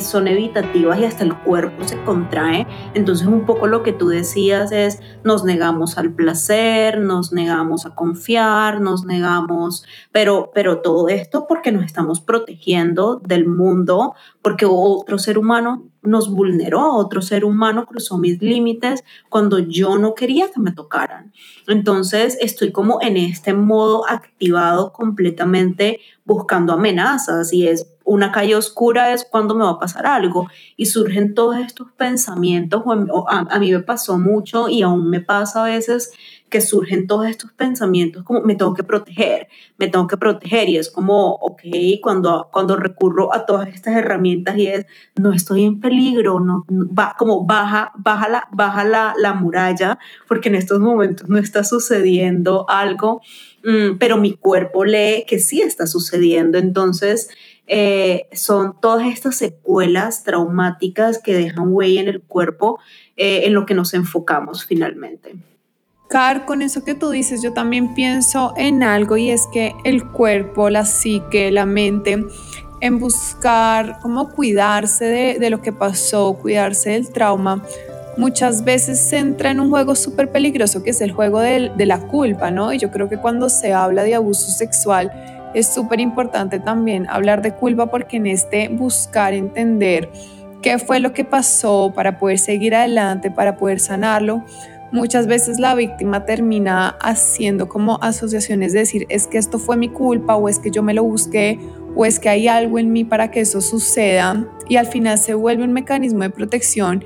son 0.00 0.28
evitativas 0.28 0.98
y 0.98 1.04
hasta 1.04 1.24
el 1.24 1.36
cuerpo 1.38 1.84
se 1.84 2.02
contrae. 2.04 2.66
Entonces 2.94 3.26
un 3.26 3.46
poco 3.46 3.66
lo 3.66 3.82
que 3.82 3.92
tú 3.92 4.08
decías 4.08 4.72
es 4.72 5.00
nos 5.22 5.44
negamos 5.44 5.96
al 5.98 6.12
placer, 6.12 6.98
nos 6.98 7.32
negamos 7.32 7.86
a 7.86 7.94
confiar, 7.94 8.80
nos 8.80 9.04
negamos, 9.04 9.84
pero, 10.12 10.50
pero 10.54 10.80
todo 10.80 11.08
esto 11.08 11.46
porque 11.48 11.72
nos 11.72 11.84
estamos 11.84 12.20
protegiendo 12.20 13.16
del 13.16 13.46
mundo, 13.46 14.14
porque 14.42 14.66
otro 14.68 15.18
ser 15.18 15.38
humano 15.38 15.84
nos 16.04 16.30
vulneró 16.30 16.94
otro 16.94 17.22
ser 17.22 17.44
humano, 17.44 17.86
cruzó 17.86 18.18
mis 18.18 18.40
límites 18.40 19.04
cuando 19.30 19.58
yo 19.58 19.98
no 19.98 20.14
quería 20.14 20.50
que 20.50 20.60
me 20.60 20.72
tocaran. 20.72 21.32
Entonces 21.66 22.36
estoy 22.40 22.72
como 22.72 23.00
en 23.00 23.16
este 23.16 23.54
modo 23.54 24.08
activado 24.08 24.92
completamente 24.92 26.00
buscando 26.24 26.74
amenazas 26.74 27.52
y 27.52 27.68
es 27.68 27.93
una 28.04 28.32
calle 28.32 28.54
oscura 28.54 29.12
es 29.12 29.24
cuando 29.24 29.54
me 29.54 29.64
va 29.64 29.70
a 29.70 29.78
pasar 29.78 30.06
algo. 30.06 30.48
Y 30.76 30.86
surgen 30.86 31.34
todos 31.34 31.56
estos 31.56 31.90
pensamientos, 31.92 32.82
a, 33.28 33.58
mí 33.58 33.72
me 33.72 33.80
pasó 33.80 34.18
mucho 34.18 34.68
y 34.68 34.82
aún 34.82 35.08
me 35.08 35.20
pasa 35.20 35.62
a 35.62 35.66
veces 35.66 36.12
que 36.50 36.60
surgen 36.60 37.08
todos 37.08 37.26
estos 37.26 37.50
pensamientos 37.50 38.22
como 38.22 38.40
me 38.42 38.54
tengo 38.54 38.74
que 38.74 38.84
proteger, 38.84 39.48
me 39.76 39.88
tengo 39.88 40.06
que 40.06 40.16
proteger 40.16 40.68
y 40.68 40.76
es 40.76 40.88
como, 40.88 41.32
ok, 41.32 41.62
cuando, 42.00 42.48
cuando 42.52 42.76
recurro 42.76 43.34
a 43.34 43.44
todas 43.44 43.68
estas 43.68 43.96
herramientas 43.96 44.56
y 44.56 44.68
es, 44.68 44.86
no 45.16 45.32
estoy 45.32 45.64
en 45.64 45.80
peligro, 45.80 46.38
no, 46.38 46.64
va, 46.70 47.16
como 47.18 47.44
baja, 47.44 47.90
baja, 47.96 48.28
la, 48.28 48.48
baja 48.52 48.84
la, 48.84 49.14
la 49.18 49.34
muralla 49.34 49.98
porque 50.28 50.48
en 50.48 50.54
estos 50.54 50.78
momentos 50.78 51.28
no 51.28 51.38
está 51.38 51.64
sucediendo 51.64 52.66
algo, 52.68 53.20
mm, 53.64 53.98
pero 53.98 54.16
mi 54.16 54.34
cuerpo 54.34 54.84
lee 54.84 55.24
que 55.26 55.40
sí 55.40 55.60
está 55.60 55.88
sucediendo, 55.88 56.58
entonces 56.58 57.30
eh, 57.66 58.26
son 58.32 58.78
todas 58.80 59.06
estas 59.06 59.36
secuelas 59.36 60.22
traumáticas 60.22 61.18
que 61.18 61.34
dejan 61.34 61.72
huella 61.72 62.02
en 62.02 62.08
el 62.08 62.20
cuerpo 62.20 62.78
eh, 63.16 63.42
en 63.44 63.54
lo 63.54 63.64
que 63.64 63.74
nos 63.74 63.94
enfocamos 63.94 64.66
finalmente. 64.66 65.34
Car, 66.08 66.44
con 66.44 66.60
eso 66.60 66.84
que 66.84 66.94
tú 66.94 67.10
dices, 67.10 67.42
yo 67.42 67.54
también 67.54 67.94
pienso 67.94 68.52
en 68.58 68.82
algo 68.82 69.16
y 69.16 69.30
es 69.30 69.48
que 69.52 69.74
el 69.84 70.06
cuerpo, 70.06 70.68
la 70.68 70.84
psique, 70.84 71.50
la 71.50 71.64
mente, 71.64 72.22
en 72.80 72.98
buscar 72.98 73.98
cómo 74.02 74.28
cuidarse 74.28 75.06
de, 75.40 75.50
lo 75.50 75.62
que 75.62 75.72
pasó, 75.72 76.34
cuidarse 76.34 76.90
del 76.90 77.08
trauma, 77.10 77.64
muchas 78.18 78.62
veces 78.62 79.00
se 79.00 79.16
entra 79.16 79.50
en 79.50 79.58
un 79.58 79.70
juego 79.70 79.94
súper 79.94 80.30
peligroso 80.30 80.82
que 80.82 80.90
es 80.90 81.00
el 81.00 81.12
juego 81.12 81.40
de, 81.40 81.72
de 81.74 81.86
la 81.86 81.98
culpa, 81.98 82.50
¿no? 82.50 82.74
Y 82.74 82.78
yo 82.78 82.90
creo 82.90 83.08
que 83.08 83.16
cuando 83.16 83.48
se 83.48 83.72
habla 83.72 84.02
de 84.02 84.14
abuso 84.14 84.50
sexual, 84.50 85.10
es 85.54 85.66
súper 85.68 86.00
importante 86.00 86.58
también 86.58 87.06
hablar 87.08 87.40
de 87.42 87.54
culpa 87.54 87.86
porque 87.86 88.16
en 88.16 88.26
este 88.26 88.68
buscar 88.68 89.32
entender 89.32 90.10
qué 90.60 90.78
fue 90.78 91.00
lo 91.00 91.12
que 91.12 91.24
pasó 91.24 91.92
para 91.94 92.18
poder 92.18 92.38
seguir 92.38 92.74
adelante, 92.74 93.30
para 93.30 93.56
poder 93.56 93.80
sanarlo, 93.80 94.44
muchas 94.92 95.26
veces 95.26 95.58
la 95.58 95.74
víctima 95.74 96.24
termina 96.24 96.96
haciendo 97.00 97.68
como 97.68 97.98
asociaciones 98.00 98.72
de 98.72 98.80
decir 98.80 99.06
es 99.08 99.26
que 99.26 99.38
esto 99.38 99.58
fue 99.58 99.76
mi 99.76 99.88
culpa 99.88 100.36
o 100.36 100.48
es 100.48 100.58
que 100.58 100.70
yo 100.70 100.82
me 100.82 100.94
lo 100.94 101.02
busqué 101.02 101.58
o 101.96 102.04
es 102.04 102.18
que 102.18 102.28
hay 102.28 102.48
algo 102.48 102.78
en 102.78 102.92
mí 102.92 103.04
para 103.04 103.30
que 103.30 103.40
eso 103.40 103.60
suceda 103.60 104.46
y 104.68 104.76
al 104.76 104.86
final 104.86 105.18
se 105.18 105.34
vuelve 105.34 105.64
un 105.64 105.72
mecanismo 105.72 106.20
de 106.20 106.30
protección 106.30 107.04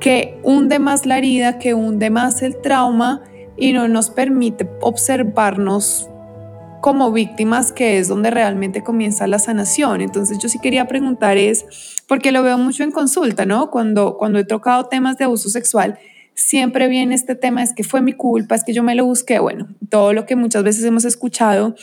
que 0.00 0.38
hunde 0.42 0.78
más 0.78 1.06
la 1.06 1.18
herida, 1.18 1.58
que 1.58 1.74
hunde 1.74 2.10
más 2.10 2.42
el 2.42 2.60
trauma 2.60 3.22
y 3.56 3.72
no 3.72 3.88
nos 3.88 4.10
permite 4.10 4.68
observarnos 4.80 6.09
como 6.80 7.12
víctimas, 7.12 7.72
que 7.72 7.98
es 7.98 8.08
donde 8.08 8.30
realmente 8.30 8.82
comienza 8.82 9.26
la 9.26 9.38
sanación. 9.38 10.00
Entonces 10.00 10.38
yo 10.38 10.48
sí 10.48 10.58
quería 10.58 10.86
preguntar 10.86 11.36
es, 11.36 11.64
porque 12.06 12.32
lo 12.32 12.42
veo 12.42 12.58
mucho 12.58 12.82
en 12.82 12.90
consulta, 12.90 13.46
¿no? 13.46 13.70
Cuando, 13.70 14.16
cuando 14.16 14.38
he 14.38 14.44
tocado 14.44 14.86
temas 14.86 15.18
de 15.18 15.24
abuso 15.24 15.48
sexual, 15.50 15.98
siempre 16.34 16.88
viene 16.88 17.14
este 17.14 17.34
tema, 17.34 17.62
es 17.62 17.72
que 17.72 17.84
fue 17.84 18.00
mi 18.00 18.12
culpa, 18.12 18.54
es 18.54 18.64
que 18.64 18.72
yo 18.72 18.82
me 18.82 18.94
lo 18.94 19.04
busqué. 19.04 19.38
Bueno, 19.38 19.68
todo 19.88 20.12
lo 20.12 20.26
que 20.26 20.36
muchas 20.36 20.62
veces 20.62 20.84
hemos 20.84 21.04
escuchado 21.04 21.74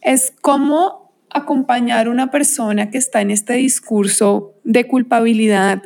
es 0.00 0.32
cómo 0.40 1.12
acompañar 1.30 2.06
a 2.06 2.10
una 2.10 2.30
persona 2.30 2.90
que 2.90 2.98
está 2.98 3.20
en 3.20 3.30
este 3.30 3.54
discurso 3.54 4.54
de 4.64 4.86
culpabilidad 4.86 5.82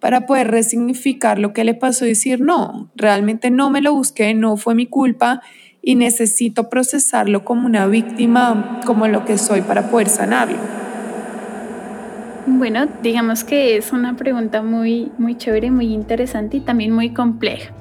para 0.00 0.26
poder 0.26 0.50
resignificar 0.50 1.38
lo 1.38 1.52
que 1.52 1.62
le 1.62 1.74
pasó 1.74 2.06
y 2.06 2.10
decir, 2.10 2.40
no, 2.40 2.90
realmente 2.96 3.50
no 3.50 3.70
me 3.70 3.82
lo 3.82 3.92
busqué, 3.92 4.32
no 4.34 4.56
fue 4.56 4.74
mi 4.74 4.86
culpa 4.86 5.42
y 5.82 5.94
necesito 5.94 6.68
procesarlo 6.68 7.44
como 7.44 7.66
una 7.66 7.86
víctima, 7.86 8.80
como 8.84 9.08
lo 9.08 9.24
que 9.24 9.38
soy 9.38 9.62
para 9.62 9.90
poder 9.90 10.08
sanarlo? 10.08 10.58
Bueno, 12.46 12.86
digamos 13.02 13.44
que 13.44 13.76
es 13.76 13.92
una 13.92 14.16
pregunta 14.16 14.62
muy, 14.62 15.12
muy 15.18 15.36
chévere, 15.36 15.70
muy 15.70 15.92
interesante 15.92 16.56
y 16.56 16.60
también 16.60 16.90
muy 16.90 17.10
compleja, 17.10 17.72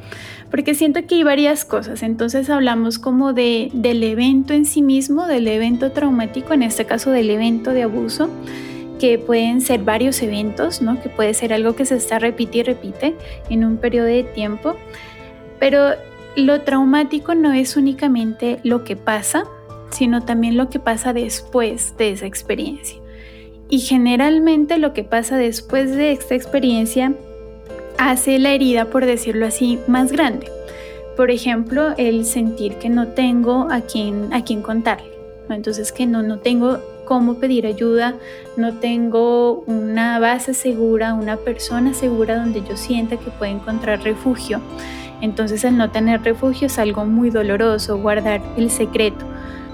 porque 0.52 0.76
siento 0.76 1.06
que 1.06 1.16
hay 1.16 1.24
varias 1.24 1.66
cosas. 1.66 2.04
Entonces 2.04 2.50
hablamos 2.50 3.00
como 3.00 3.34
de, 3.34 3.72
del 3.74 4.04
evento 4.04 4.54
en 4.54 4.66
sí 4.66 4.82
mismo, 4.82 5.28
del 5.28 5.48
evento 5.48 5.92
traumático, 5.92 6.54
en 6.54 6.64
este 6.64 6.86
caso 6.86 7.12
del 7.12 7.30
evento 7.30 7.72
de 7.72 7.84
abuso, 7.84 8.30
que 9.00 9.18
pueden 9.18 9.62
ser 9.62 9.82
varios 9.82 10.22
eventos, 10.22 10.82
¿no? 10.82 11.02
que 11.02 11.10
puede 11.10 11.34
ser 11.34 11.54
algo 11.54 11.76
que 11.76 11.86
se 11.86 11.96
está 11.96 12.20
repite 12.20 12.60
y 12.60 12.64
repite 12.64 13.16
en 13.50 13.64
un 13.64 13.78
periodo 13.78 14.08
de 14.08 14.24
tiempo 14.24 14.76
Pero 15.58 15.94
lo 16.36 16.62
traumático 16.62 17.36
no 17.36 17.54
es 17.54 17.76
únicamente 17.76 18.60
lo 18.64 18.84
que 18.84 18.96
pasa, 18.96 19.46
sino 19.92 20.24
también 20.24 20.58
lo 20.58 20.70
que 20.70 20.80
pasa 20.80 21.14
después 21.14 21.98
de 21.98 22.12
esa 22.12 22.26
experiencia. 22.26 23.00
Y 23.70 23.80
generalmente 23.80 24.78
lo 24.78 24.94
que 24.94 25.04
pasa 25.04 25.38
después 25.38 25.96
de 25.96 26.12
esta 26.12 26.36
experiencia 26.36 27.14
hace 27.98 28.40
la 28.40 28.52
herida, 28.52 28.86
por 28.86 29.06
decirlo 29.06 29.46
así, 29.46 29.80
más 29.88 30.12
grande. 30.12 30.48
Por 31.16 31.32
ejemplo, 31.32 31.94
el 31.98 32.26
sentir 32.26 32.76
que 32.76 32.90
no 32.90 33.10
tengo 33.10 33.68
a 33.70 33.82
quien, 33.82 34.34
a 34.34 34.44
quien 34.44 34.62
contarle. 34.62 35.10
Entonces 35.50 35.92
que 35.92 36.06
no, 36.06 36.24
no 36.24 36.40
tengo 36.40 36.80
cómo 37.06 37.36
pedir 37.36 37.66
ayuda, 37.66 38.16
no 38.56 38.76
tengo 38.76 39.64
una 39.66 40.20
base 40.20 40.54
segura, 40.54 41.14
una 41.14 41.38
persona 41.38 41.94
segura 41.94 42.38
donde 42.38 42.62
yo 42.62 42.78
sienta 42.78 43.18
que 43.18 43.32
puedo 43.32 43.52
encontrar 43.52 44.02
refugio. 44.04 44.62
Entonces 45.22 45.64
el 45.64 45.78
no 45.78 45.92
tener 45.92 46.22
refugio 46.24 46.68
es 46.68 46.80
algo 46.80 47.06
muy 47.06 47.30
doloroso, 47.30 47.98
guardar 47.98 48.42
el 48.58 48.70
secreto, 48.70 49.26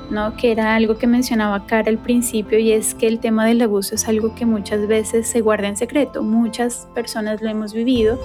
¿no? 0.10 0.36
que 0.36 0.52
era 0.52 0.76
algo 0.76 0.98
que 0.98 1.08
mencionaba 1.08 1.66
Cara 1.66 1.90
al 1.90 1.98
principio 1.98 2.60
y 2.60 2.72
es 2.72 2.96
que 2.96 3.08
el 3.08 3.20
tema 3.20 3.46
del 3.46 3.62
abuso 3.62 3.96
es 3.96 4.08
algo 4.08 4.34
que 4.36 4.46
muchas 4.46 4.88
veces 4.88 5.28
se 5.28 5.42
guarda 5.42 5.68
en 5.68 5.78
secreto, 5.78 6.24
muchas 6.24 6.88
personas 6.94 7.42
lo 7.42 7.50
hemos 7.50 7.74
vivido, 7.74 8.20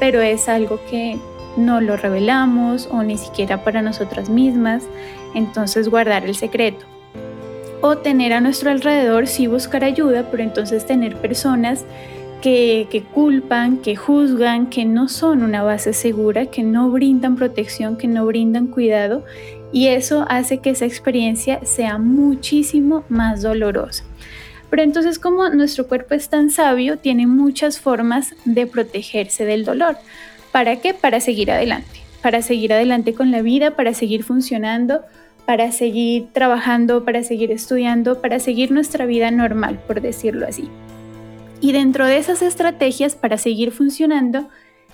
pero 0.00 0.20
es 0.20 0.48
algo 0.48 0.80
que 0.90 1.18
no 1.56 1.80
lo 1.80 1.96
revelamos 1.96 2.88
o 2.90 3.02
ni 3.02 3.18
siquiera 3.18 3.62
para 3.62 3.82
nosotras 3.82 4.28
mismas, 4.28 4.84
entonces 5.34 5.88
guardar 5.88 6.24
el 6.24 6.34
secreto. 6.34 6.86
O 7.80 7.98
tener 7.98 8.32
a 8.32 8.40
nuestro 8.40 8.70
alrededor, 8.70 9.26
sí 9.26 9.46
buscar 9.46 9.84
ayuda, 9.84 10.28
pero 10.30 10.42
entonces 10.42 10.86
tener 10.86 11.16
personas 11.16 11.84
que, 12.44 13.02
culpan, 13.14 13.78
que 13.78 13.96
juzgan, 13.96 14.66
que 14.68 14.84
no 14.84 15.08
son 15.08 15.42
una 15.42 15.62
base 15.62 15.94
segura, 15.94 16.44
que 16.44 16.62
no 16.62 16.90
brindan 16.90 17.36
protección, 17.36 17.96
que 17.96 18.06
no 18.06 18.26
brindan 18.26 18.66
cuidado 18.66 19.24
y 19.72 19.86
eso 19.86 20.26
hace 20.28 20.58
que 20.58 20.68
esa 20.70 20.84
experiencia 20.84 21.64
sea 21.64 21.96
muchísimo 21.96 23.02
más 23.08 23.40
dolorosa. 23.40 24.04
Pero 24.68 24.82
entonces 24.82 25.18
como 25.18 25.48
nuestro 25.48 25.86
cuerpo 25.86 26.14
es 26.14 26.28
tan 26.28 26.50
sabio, 26.50 26.98
tiene 26.98 27.26
muchas 27.26 27.80
formas 27.80 28.34
de 28.44 28.66
protegerse 28.66 29.46
del 29.46 29.64
dolor. 29.64 29.96
¿Para 30.52 30.76
qué? 30.76 30.92
Para 30.92 31.20
seguir 31.20 31.50
adelante, 31.50 32.00
para 32.20 32.42
seguir 32.42 32.74
adelante 32.74 33.14
con 33.14 33.30
la 33.30 33.40
vida, 33.40 33.70
para 33.70 33.94
seguir 33.94 34.22
funcionando, 34.22 35.00
para 35.46 35.72
seguir 35.72 36.26
trabajando, 36.34 37.06
para 37.06 37.22
seguir 37.22 37.50
estudiando, 37.50 38.20
para 38.20 38.38
seguir 38.38 38.70
nuestra 38.70 39.06
vida 39.06 39.30
normal, 39.30 39.80
por 39.86 40.02
decirlo 40.02 40.46
así. 40.46 40.68
Y 41.64 41.72
dentro 41.72 42.06
de 42.06 42.18
esas 42.18 42.42
estrategias 42.42 43.14
para 43.14 43.38
seguir 43.38 43.72
funcionando 43.72 44.50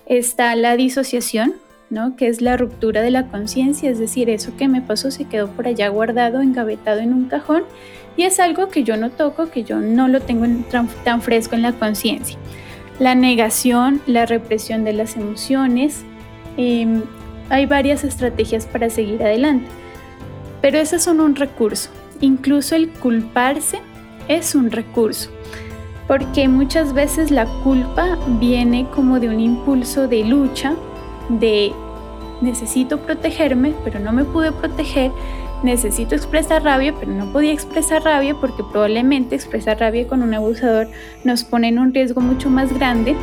está 0.07 0.55
la 0.55 0.77
disociación, 0.77 1.55
¿no? 1.91 2.15
que 2.15 2.29
es 2.29 2.41
la 2.41 2.57
ruptura 2.57 3.03
de 3.03 3.11
la 3.11 3.27
conciencia, 3.27 3.91
es 3.91 3.99
decir, 3.99 4.31
eso 4.31 4.57
que 4.57 4.69
me 4.69 4.81
pasó 4.81 5.11
se 5.11 5.25
quedó 5.25 5.49
por 5.49 5.67
allá 5.67 5.89
guardado, 5.89 6.41
engavetado 6.41 7.01
en 7.01 7.13
un 7.13 7.25
cajón 7.25 7.65
y 8.17 8.23
es 8.23 8.39
algo 8.39 8.69
que 8.69 8.85
yo 8.85 8.97
no 8.97 9.11
toco, 9.11 9.51
que 9.51 9.65
yo 9.65 9.81
no 9.81 10.07
lo 10.07 10.21
tengo 10.21 10.47
tan, 10.71 11.21
fresco 11.21 11.57
en 11.57 11.63
la 11.63 11.73
conciencia. 11.73 12.39
La 13.01 13.17
negación, 13.17 14.01
la 14.07 14.25
represión 14.25 14.85
de 14.85 14.93
las 14.93 15.17
emociones, 15.17 16.05
em, 16.57 17.03
hay 17.49 17.67
varias 17.67 18.05
estrategias 18.05 18.67
para 18.67 18.91
seguir 18.91 19.25
adelante, 19.25 19.67
pero 20.63 20.79
esas 20.79 21.03
son 21.03 21.19
un 21.19 21.35
recurso. 21.35 21.91
Incluso 22.21 22.77
el 22.77 22.91
culparse 22.91 23.81
es 24.29 24.55
un 24.55 24.71
recurso 24.71 25.31
porque 26.11 26.49
muchas 26.49 26.93
veces 26.93 27.31
la 27.31 27.47
culpa 27.63 28.19
viene 28.41 28.85
como 28.93 29.21
de 29.21 29.29
un 29.29 29.39
impulso 29.39 30.09
de 30.09 30.25
lucha, 30.25 30.75
de 31.29 31.73
necesito 32.41 32.99
protegerme, 32.99 33.75
pero 33.85 34.01
no 34.01 34.11
me 34.11 34.25
pude 34.25 34.51
proteger, 34.51 35.13
necesito 35.63 36.17
expresar 36.17 36.65
rabia, 36.65 36.93
pero 36.99 37.13
no 37.13 37.33
podía 37.33 37.53
expresar 37.53 38.03
rabia 38.03 38.35
porque 38.35 38.65
probablemente 38.73 39.37
expresar 39.37 39.79
rabia 39.79 40.09
con 40.09 40.25
un 40.25 40.35
abusador 40.35 40.89
nos 41.23 41.45
pone 41.45 41.69
en 41.69 41.79
un 41.79 41.95
riesgo 41.95 42.21
mucho 42.21 42.51
más 42.51 42.73
grande, 42.73 43.15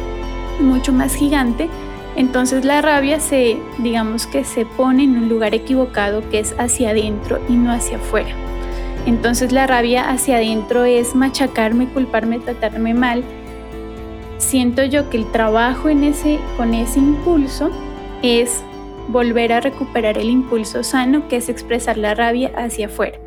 mucho 0.62 0.94
más 0.94 1.14
gigante. 1.14 1.68
Entonces 2.16 2.64
la 2.64 2.82
rabia 2.82 3.20
se, 3.20 3.58
digamos 3.80 4.28
que 4.28 4.46
se 4.46 4.66
pone 4.66 5.04
en 5.04 5.18
un 5.18 5.28
lugar 5.28 5.54
equivocado 5.54 6.22
que 6.30 6.40
es 6.40 6.56
hacia 6.58 6.92
adentro 6.92 7.42
y 7.50 7.52
no 7.52 7.70
hacia 7.70 7.98
afuera. 7.98 8.47
Entonces 9.08 9.54
la 9.54 9.66
rabia 9.68 10.10
hacia 10.10 10.36
adentro 10.36 10.84
es 10.84 11.16
machacarme, 11.16 11.88
culparme, 11.88 12.40
tratarme 12.40 12.94
mal. 12.94 13.24
Siento 14.38 14.84
yo 14.84 15.10
que 15.10 15.16
el 15.16 15.32
trabajo 15.32 15.88
en 15.88 16.04
ese, 16.04 16.40
con 16.58 16.74
ese 16.74 17.00
impulso 17.00 17.72
es 18.22 18.62
volver 19.08 19.54
a 19.54 19.62
recuperar 19.62 20.18
el 20.18 20.30
impulso 20.30 20.84
sano, 20.84 21.30
que 21.30 21.38
es 21.38 21.48
expresar 21.48 21.98
la 21.98 22.16
rabia 22.16 22.52
hacia 22.58 22.88
afuera. 22.88 23.18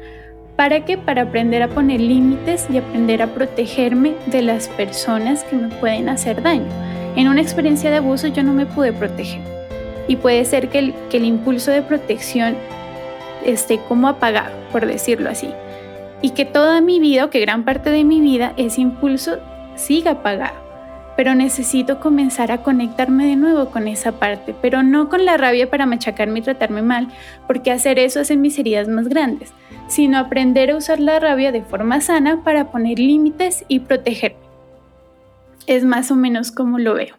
¿Para 0.55 0.85
qué? 0.85 0.99
Para 0.99 1.23
aprender 1.23 1.63
a 1.63 1.69
poner 1.69 1.99
límites 1.99 2.67
y 2.71 2.77
aprender 2.77 3.23
a 3.23 3.29
protegerme 3.29 4.17
de 4.27 4.43
las 4.43 4.69
personas 4.69 5.45
que 5.45 5.57
me 5.57 5.69
pueden 5.77 6.11
hacer 6.11 6.43
daño. 6.43 6.69
En 7.17 7.27
una 7.27 7.41
experiencia 7.41 7.89
de 7.89 7.97
abuso 7.97 8.29
yo 8.29 8.43
no 8.43 8.53
me 8.53 8.67
pude 8.67 8.93
proteger. 8.93 9.41
Y 10.09 10.17
puede 10.17 10.45
ser 10.45 10.69
que 10.69 10.79
el, 10.79 10.95
que 11.09 11.17
el 11.17 11.25
impulso 11.25 11.71
de 11.71 11.81
protección 11.81 12.55
esté 13.47 13.79
como 13.89 14.09
apagado, 14.09 14.55
por 14.71 14.85
decirlo 14.85 15.31
así 15.31 15.49
y 16.23 16.31
que 16.31 16.45
toda 16.45 16.81
mi 16.81 17.01
vida 17.01 17.25
o 17.25 17.31
que 17.31 17.41
gran 17.41 17.65
parte 17.65 17.91
de 17.91 18.05
mi 18.05 18.21
vida 18.21 18.53
ese 18.57 18.81
impulso 18.81 19.39
siga 19.77 20.13
apagado. 20.13 20.59
Pero 21.17 21.35
necesito 21.35 22.01
comenzar 22.01 22.51
a 22.51 22.63
conectarme 22.63 23.27
de 23.27 23.37
nuevo 23.37 23.71
con 23.71 23.89
esa 23.89 24.13
parte, 24.13 24.55
pero 24.61 24.83
no 24.83 25.09
con 25.09 25.25
la 25.25 25.37
rabia 25.37 25.69
para 25.69 25.87
machacarme 25.87 26.39
y 26.39 26.43
tratarme 26.43 26.83
mal, 26.83 27.09
porque 27.47 27.73
hacer 27.73 27.99
eso 27.99 28.21
hace 28.21 28.37
mis 28.37 28.59
heridas 28.59 28.89
más 28.89 29.09
grandes, 29.09 29.53
sino 29.87 30.19
aprender 30.19 30.71
a 30.71 30.77
usar 30.77 31.01
la 31.01 31.19
rabia 31.21 31.53
de 31.53 31.63
forma 31.63 32.01
sana 32.01 32.43
para 32.43 32.71
poner 32.71 32.99
límites 32.99 33.65
y 33.69 33.81
protegerme. 33.81 34.39
Es 35.67 35.85
más 35.85 36.11
o 36.11 36.17
menos 36.17 36.53
como 36.53 36.79
lo 36.79 36.95
veo. 36.95 37.17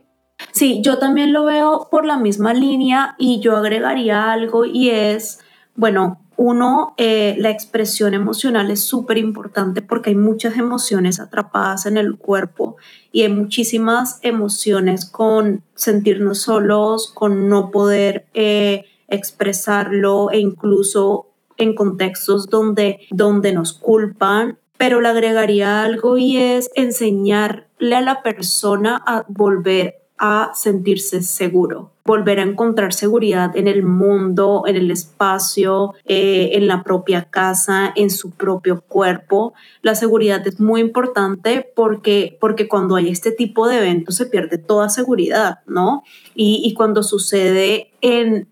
Sí, 0.52 0.82
yo 0.84 0.98
también 0.98 1.34
lo 1.34 1.46
veo 1.46 1.88
por 1.92 2.06
la 2.06 2.18
misma 2.18 2.54
línea 2.54 3.16
y 3.20 3.40
yo 3.40 3.56
agregaría 3.56 4.32
algo 4.32 4.66
y 4.66 4.90
es, 4.90 5.40
bueno, 5.76 6.20
uno, 6.42 6.96
eh, 6.98 7.36
la 7.38 7.52
expresión 7.52 8.16
emocional 8.16 8.72
es 8.72 8.84
súper 8.84 9.20
importante 9.20 9.84
porque 9.84 10.10
hay 10.10 10.16
muchas 10.16 10.58
emociones 10.58 11.20
atrapadas 11.20 11.86
en 11.86 11.98
el 11.98 12.18
cuerpo 12.18 12.78
y 13.12 13.22
hay 13.22 13.30
muchísimas 13.30 14.18
emociones 14.24 15.06
con 15.06 15.62
sentirnos 15.76 16.42
solos, 16.42 17.12
con 17.14 17.48
no 17.48 17.70
poder 17.70 18.26
eh, 18.34 18.86
expresarlo 19.08 20.32
e 20.32 20.40
incluso 20.40 21.28
en 21.58 21.76
contextos 21.76 22.50
donde, 22.50 23.02
donde 23.12 23.54
nos 23.54 23.74
culpan. 23.74 24.58
Pero 24.80 25.00
le 25.00 25.10
agregaría 25.10 25.84
algo 25.84 26.18
y 26.18 26.38
es 26.38 26.72
enseñarle 26.74 27.96
a 27.96 28.02
la 28.02 28.24
persona 28.24 29.00
a 29.06 29.26
volver 29.28 30.01
a 30.24 30.52
sentirse 30.54 31.24
seguro, 31.24 31.90
volver 32.06 32.40
a 32.40 32.44
encontrar 32.44 32.94
seguridad 32.94 33.58
en 33.58 33.68
el 33.68 33.82
mundo, 33.82 34.66
en 34.68 34.76
el 34.76 34.92
espacio, 34.92 35.96
eh, 36.06 36.52
en 36.54 36.68
la 36.68 36.84
propia 36.84 37.24
casa, 37.24 37.92
en 37.96 38.12
su 38.12 38.30
propio 38.30 38.82
cuerpo. 38.82 39.56
La 39.82 39.96
seguridad 39.96 40.46
es 40.46 40.60
muy 40.60 40.80
importante 40.80 41.68
porque, 41.76 42.38
porque 42.40 42.68
cuando 42.68 42.98
hay 42.98 43.10
este 43.10 43.32
tipo 43.32 43.68
de 43.68 43.78
eventos 43.78 44.16
se 44.16 44.28
pierde 44.28 44.60
toda 44.60 44.90
seguridad, 44.90 45.62
¿no? 45.66 46.04
Y, 46.36 46.62
y 46.64 46.76
cuando 46.76 47.02
sucede 47.02 47.90
en 48.02 48.48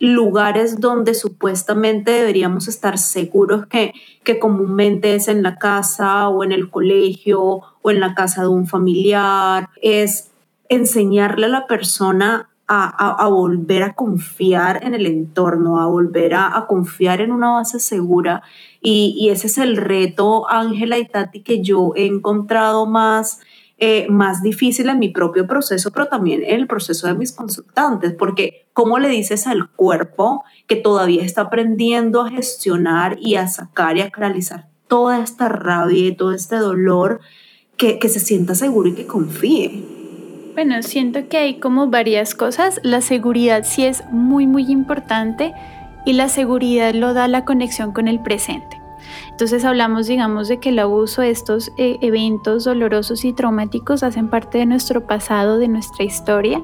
lugares 0.00 0.80
donde 0.80 1.14
supuestamente 1.14 2.10
deberíamos 2.10 2.66
estar 2.66 2.98
seguros 2.98 3.66
que, 3.66 3.92
que 4.24 4.40
comúnmente 4.40 5.14
es 5.14 5.28
en 5.28 5.44
la 5.44 5.58
casa 5.58 6.28
o 6.28 6.42
en 6.42 6.50
el 6.50 6.70
colegio 6.70 7.60
o 7.82 7.90
en 7.92 8.00
la 8.00 8.14
casa 8.16 8.42
de 8.42 8.48
un 8.48 8.66
familiar, 8.66 9.68
es 9.80 10.32
enseñarle 10.68 11.46
a 11.46 11.50
la 11.50 11.66
persona 11.66 12.48
a, 12.66 13.28
volver 13.28 13.82
a 13.82 13.94
confiar 13.94 14.84
en 14.84 14.94
el 14.94 15.06
entorno, 15.06 15.80
a 15.80 15.86
volver 15.86 16.34
a, 16.34 16.64
confiar 16.66 17.20
en 17.20 17.32
una 17.32 17.52
base 17.52 17.78
segura. 17.78 18.42
Y, 18.80 19.28
ese 19.30 19.48
es 19.48 19.58
el 19.58 19.76
reto, 19.76 20.48
Ángela 20.48 20.98
y 20.98 21.06
Tati, 21.06 21.42
que 21.42 21.62
yo 21.62 21.92
he 21.94 22.06
encontrado 22.06 22.86
más, 22.86 23.40
eh, 23.78 24.06
más 24.08 24.42
difícil 24.42 24.88
en 24.88 24.98
mi 24.98 25.10
propio 25.10 25.46
proceso, 25.46 25.90
pero 25.92 26.06
también 26.06 26.42
en 26.42 26.60
el 26.60 26.66
proceso 26.66 27.06
de 27.06 27.14
mis 27.14 27.32
consultantes, 27.32 28.14
porque 28.14 28.66
¿cómo 28.72 28.98
le 28.98 29.08
dices 29.08 29.46
al 29.46 29.70
cuerpo 29.70 30.44
que 30.66 30.76
todavía 30.76 31.22
está 31.22 31.42
aprendiendo 31.42 32.22
a 32.22 32.30
gestionar 32.30 33.18
y 33.20 33.36
a 33.36 33.48
sacar 33.48 33.96
y 33.96 34.00
a 34.00 34.10
canalizar 34.10 34.68
toda 34.88 35.22
esta 35.22 35.48
rabia 35.48 36.08
y 36.08 36.16
todo 36.16 36.32
este 36.32 36.56
dolor, 36.56 37.20
que, 37.76 37.98
que 37.98 38.08
se 38.08 38.20
sienta 38.20 38.54
seguro 38.54 38.88
y 38.88 38.94
que 38.94 39.06
confíe? 39.06 39.93
Bueno, 40.54 40.80
siento 40.84 41.28
que 41.28 41.36
hay 41.36 41.58
como 41.58 41.88
varias 41.88 42.36
cosas. 42.36 42.80
La 42.84 43.00
seguridad 43.00 43.64
sí 43.64 43.84
es 43.84 44.04
muy, 44.12 44.46
muy 44.46 44.70
importante 44.70 45.52
y 46.06 46.12
la 46.12 46.28
seguridad 46.28 46.94
lo 46.94 47.12
da 47.12 47.26
la 47.26 47.44
conexión 47.44 47.92
con 47.92 48.06
el 48.06 48.20
presente. 48.20 48.80
Entonces 49.30 49.64
hablamos, 49.64 50.06
digamos, 50.06 50.46
de 50.46 50.60
que 50.60 50.68
el 50.68 50.78
abuso, 50.78 51.22
estos 51.22 51.72
eh, 51.76 51.98
eventos 52.02 52.62
dolorosos 52.62 53.24
y 53.24 53.32
traumáticos 53.32 54.04
hacen 54.04 54.28
parte 54.28 54.58
de 54.58 54.66
nuestro 54.66 55.08
pasado, 55.08 55.58
de 55.58 55.66
nuestra 55.66 56.04
historia, 56.04 56.62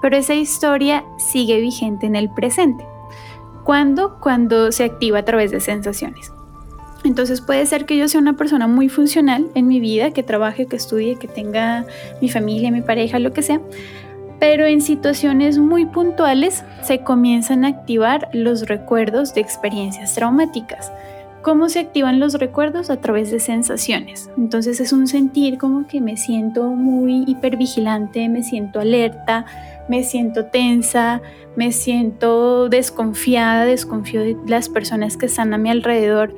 pero 0.00 0.16
esa 0.16 0.34
historia 0.34 1.04
sigue 1.18 1.60
vigente 1.60 2.06
en 2.06 2.14
el 2.14 2.30
presente. 2.30 2.86
¿Cuándo? 3.64 4.20
Cuando 4.20 4.70
se 4.70 4.84
activa 4.84 5.18
a 5.18 5.24
través 5.24 5.50
de 5.50 5.58
sensaciones. 5.58 6.35
Entonces 7.06 7.40
puede 7.40 7.64
ser 7.66 7.86
que 7.86 7.96
yo 7.96 8.08
sea 8.08 8.20
una 8.20 8.36
persona 8.36 8.66
muy 8.66 8.88
funcional 8.88 9.46
en 9.54 9.68
mi 9.68 9.80
vida, 9.80 10.10
que 10.10 10.22
trabaje, 10.22 10.66
que 10.66 10.76
estudie, 10.76 11.16
que 11.16 11.28
tenga 11.28 11.86
mi 12.20 12.28
familia, 12.28 12.70
mi 12.70 12.82
pareja, 12.82 13.18
lo 13.18 13.32
que 13.32 13.42
sea, 13.42 13.60
pero 14.38 14.66
en 14.66 14.80
situaciones 14.80 15.58
muy 15.58 15.86
puntuales 15.86 16.64
se 16.82 17.00
comienzan 17.00 17.64
a 17.64 17.68
activar 17.68 18.28
los 18.32 18.68
recuerdos 18.68 19.34
de 19.34 19.40
experiencias 19.40 20.14
traumáticas. 20.14 20.92
¿Cómo 21.42 21.68
se 21.68 21.78
activan 21.78 22.18
los 22.18 22.34
recuerdos? 22.34 22.90
A 22.90 23.00
través 23.00 23.30
de 23.30 23.38
sensaciones. 23.38 24.28
Entonces 24.36 24.80
es 24.80 24.92
un 24.92 25.06
sentir 25.06 25.58
como 25.58 25.86
que 25.86 26.00
me 26.00 26.16
siento 26.16 26.64
muy 26.70 27.22
hipervigilante, 27.28 28.28
me 28.28 28.42
siento 28.42 28.80
alerta, 28.80 29.46
me 29.88 30.02
siento 30.02 30.46
tensa, 30.46 31.22
me 31.54 31.70
siento 31.70 32.68
desconfiada, 32.68 33.64
desconfío 33.64 34.22
de 34.22 34.36
las 34.48 34.68
personas 34.68 35.16
que 35.16 35.26
están 35.26 35.54
a 35.54 35.58
mi 35.58 35.70
alrededor. 35.70 36.34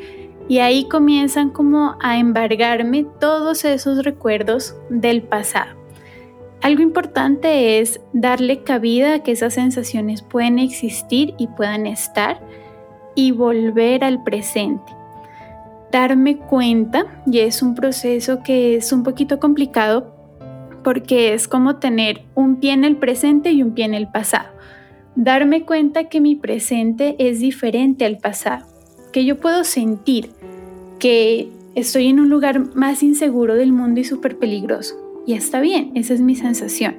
Y 0.49 0.61
ahí 0.61 0.89
comienzan 0.89 1.51
como 1.51 1.97
a 2.01 2.19
embargarme 2.19 3.07
todos 3.21 3.65
esos 3.65 4.03
recuerdos 4.03 4.75
del 4.89 5.23
pasado. 5.23 5.79
Algo 6.61 6.83
importante 6.83 7.79
es 7.79 8.01
darle 8.13 8.65
cabida 8.65 9.15
a 9.15 9.23
que 9.23 9.33
esas 9.33 9.55
sensaciones 9.55 10.23
pueden 10.23 10.59
existir 10.59 11.35
y 11.39 11.47
puedan 11.47 11.87
estar 11.87 12.41
y 13.15 13.31
volver 13.31 14.03
al 14.03 14.23
presente. 14.25 14.93
Darme 15.93 16.37
cuenta, 16.37 17.23
y 17.27 17.39
es 17.39 17.63
un 17.63 17.75
proceso 17.75 18.43
que 18.43 18.77
es 18.77 18.93
un 18.93 19.03
poquito 19.03 19.39
complicado 19.39 20.15
porque 20.83 21.35
es 21.35 21.49
como 21.49 21.77
tener 21.77 22.23
un 22.35 22.57
pie 22.57 22.73
en 22.73 22.85
el 22.85 22.97
presente 22.97 23.53
y 23.53 23.63
un 23.63 23.73
pie 23.73 23.85
en 23.85 23.95
el 23.95 24.09
pasado. 24.09 24.49
Darme 25.17 25.65
cuenta 25.65 26.05
que 26.05 26.21
mi 26.21 26.37
presente 26.37 27.17
es 27.19 27.41
diferente 27.41 28.05
al 28.05 28.19
pasado, 28.19 28.67
que 29.13 29.25
yo 29.25 29.39
puedo 29.39 29.65
sentir 29.65 30.31
que 30.99 31.51
estoy 31.75 32.09
en 32.09 32.21
un 32.21 32.29
lugar 32.29 32.75
más 32.75 33.03
inseguro 33.03 33.55
del 33.55 33.73
mundo 33.73 34.01
y 34.01 34.05
súper 34.05 34.39
peligroso 34.39 35.09
y 35.29 35.35
está 35.35 35.61
bien, 35.61 35.91
esa 35.95 36.15
es 36.15 36.23
mi 36.23 36.35
sensación. 36.35 36.97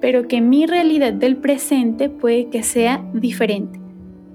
Pero 0.00 0.28
que 0.28 0.40
mi 0.40 0.66
realidad 0.66 1.12
del 1.12 1.34
presente 1.34 2.08
puede 2.08 2.46
que 2.48 2.62
sea 2.62 3.04
diferente. 3.12 3.80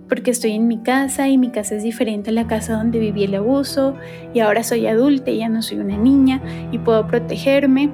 Porque 0.10 0.32
estoy 0.32 0.52
en 0.52 0.68
mi 0.68 0.80
casa 0.80 1.30
y 1.30 1.38
mi 1.38 1.50
casa 1.50 1.76
es 1.76 1.84
diferente 1.84 2.32
a 2.32 2.34
la 2.34 2.48
casa 2.48 2.74
donde 2.74 3.00
viví 3.00 3.24
el 3.24 3.36
abuso 3.36 3.96
y 4.34 4.42
ahora 4.42 4.64
soy 4.64 4.86
adulta 4.86 5.32
y 5.32 5.38
ya 5.38 5.48
no 5.48 5.62
soy 5.62 5.78
una 5.78 5.96
niña 5.96 6.42
y 6.74 6.80
puedo 6.80 7.08
protegerme. 7.08 7.90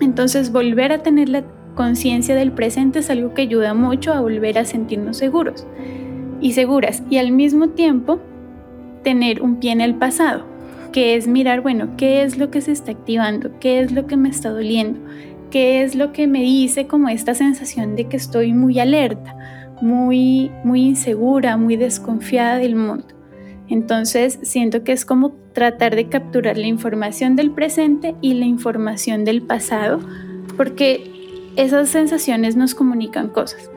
Entonces 0.00 0.50
volver 0.50 0.90
a 0.90 0.98
tener 0.98 1.28
la 1.28 1.44
conciencia 1.76 2.34
del 2.34 2.50
presente 2.50 2.98
es 2.98 3.08
algo 3.08 3.34
que 3.34 3.42
ayuda 3.42 3.72
mucho 3.72 4.12
a 4.12 4.20
volver 4.20 4.58
a 4.58 4.64
sentirnos 4.64 5.16
seguros 5.16 5.64
y 6.40 6.54
seguras 6.54 7.04
y 7.08 7.18
al 7.18 7.30
mismo 7.30 7.68
tiempo 7.68 8.18
tener 9.06 9.40
un 9.40 9.60
pie 9.60 9.70
en 9.70 9.80
el 9.80 9.94
pasado 9.94 10.44
que 10.92 11.14
es 11.14 11.28
mirar, 11.28 11.60
bueno, 11.60 11.90
qué 11.96 12.22
es 12.22 12.38
lo 12.38 12.50
que 12.50 12.60
se 12.60 12.72
está 12.72 12.90
activando, 12.90 13.50
qué 13.60 13.78
es 13.78 13.92
lo 13.92 14.08
que 14.08 14.16
me 14.16 14.28
está 14.28 14.50
doliendo, 14.50 14.98
qué 15.52 15.84
es 15.84 15.94
lo 15.94 16.10
que 16.10 16.26
me 16.26 16.40
dice 16.40 16.88
como 16.88 17.08
esta 17.08 17.32
sensación 17.32 17.94
de 17.94 18.08
que 18.08 18.16
estoy 18.16 18.52
muy 18.52 18.80
alerta, 18.80 19.36
muy, 19.80 20.50
muy 20.64 20.82
insegura, 20.82 21.56
muy 21.56 21.76
desconfiada 21.76 22.56
del 22.56 22.74
mundo. 22.74 23.06
Entonces 23.68 24.40
siento 24.42 24.82
que 24.82 24.90
es 24.90 25.04
como 25.04 25.34
tratar 25.52 25.94
de 25.94 26.08
capturar 26.08 26.58
la 26.58 26.66
información 26.66 27.36
del 27.36 27.52
presente 27.52 28.16
y 28.20 28.34
la 28.34 28.46
información 28.46 29.24
del 29.24 29.40
pasado, 29.42 30.00
porque 30.56 31.12
esas 31.54 31.90
sensaciones 31.90 32.56
nos 32.56 32.74
comunican 32.74 33.28
cosas. 33.28 33.70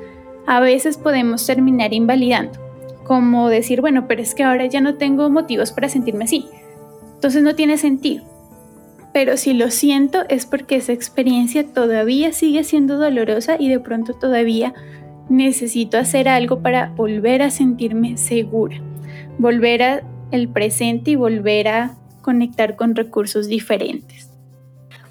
A 0.48 0.60
veces 0.60 0.98
podemos 0.98 1.46
terminar 1.46 1.94
invalidando, 1.94 2.69
como 3.10 3.50
decir, 3.50 3.82
bueno, 3.82 4.08
pero 4.08 4.22
es 4.22 4.36
que 4.36 4.44
ahora 4.44 4.68
ya 4.68 4.82
no 4.82 4.94
tengo 4.94 5.32
motivos 5.32 5.72
para 5.72 5.90
sentirme 5.90 6.26
así. 6.26 6.46
Entonces 7.16 7.42
no 7.42 7.56
tiene 7.56 7.80
sentido. 7.80 8.24
Pero 9.14 9.36
si 9.36 9.54
lo 9.54 9.72
siento 9.72 10.26
es 10.30 10.46
porque 10.46 10.76
esa 10.76 10.94
experiencia 10.94 11.66
todavía 11.66 12.34
sigue 12.34 12.64
siendo 12.64 13.00
dolorosa 13.00 13.56
y 13.60 13.68
de 13.68 13.80
pronto 13.80 14.14
todavía 14.14 14.76
necesito 15.28 15.98
hacer 15.98 16.30
algo 16.30 16.62
para 16.62 16.90
volver 16.90 17.42
a 17.42 17.50
sentirme 17.50 18.16
segura, 18.16 18.80
volver 19.40 20.04
al 20.32 20.48
presente 20.50 21.10
y 21.10 21.16
volver 21.16 21.68
a 21.68 21.98
conectar 22.22 22.76
con 22.76 22.94
recursos 22.94 23.48
diferentes. 23.48 24.29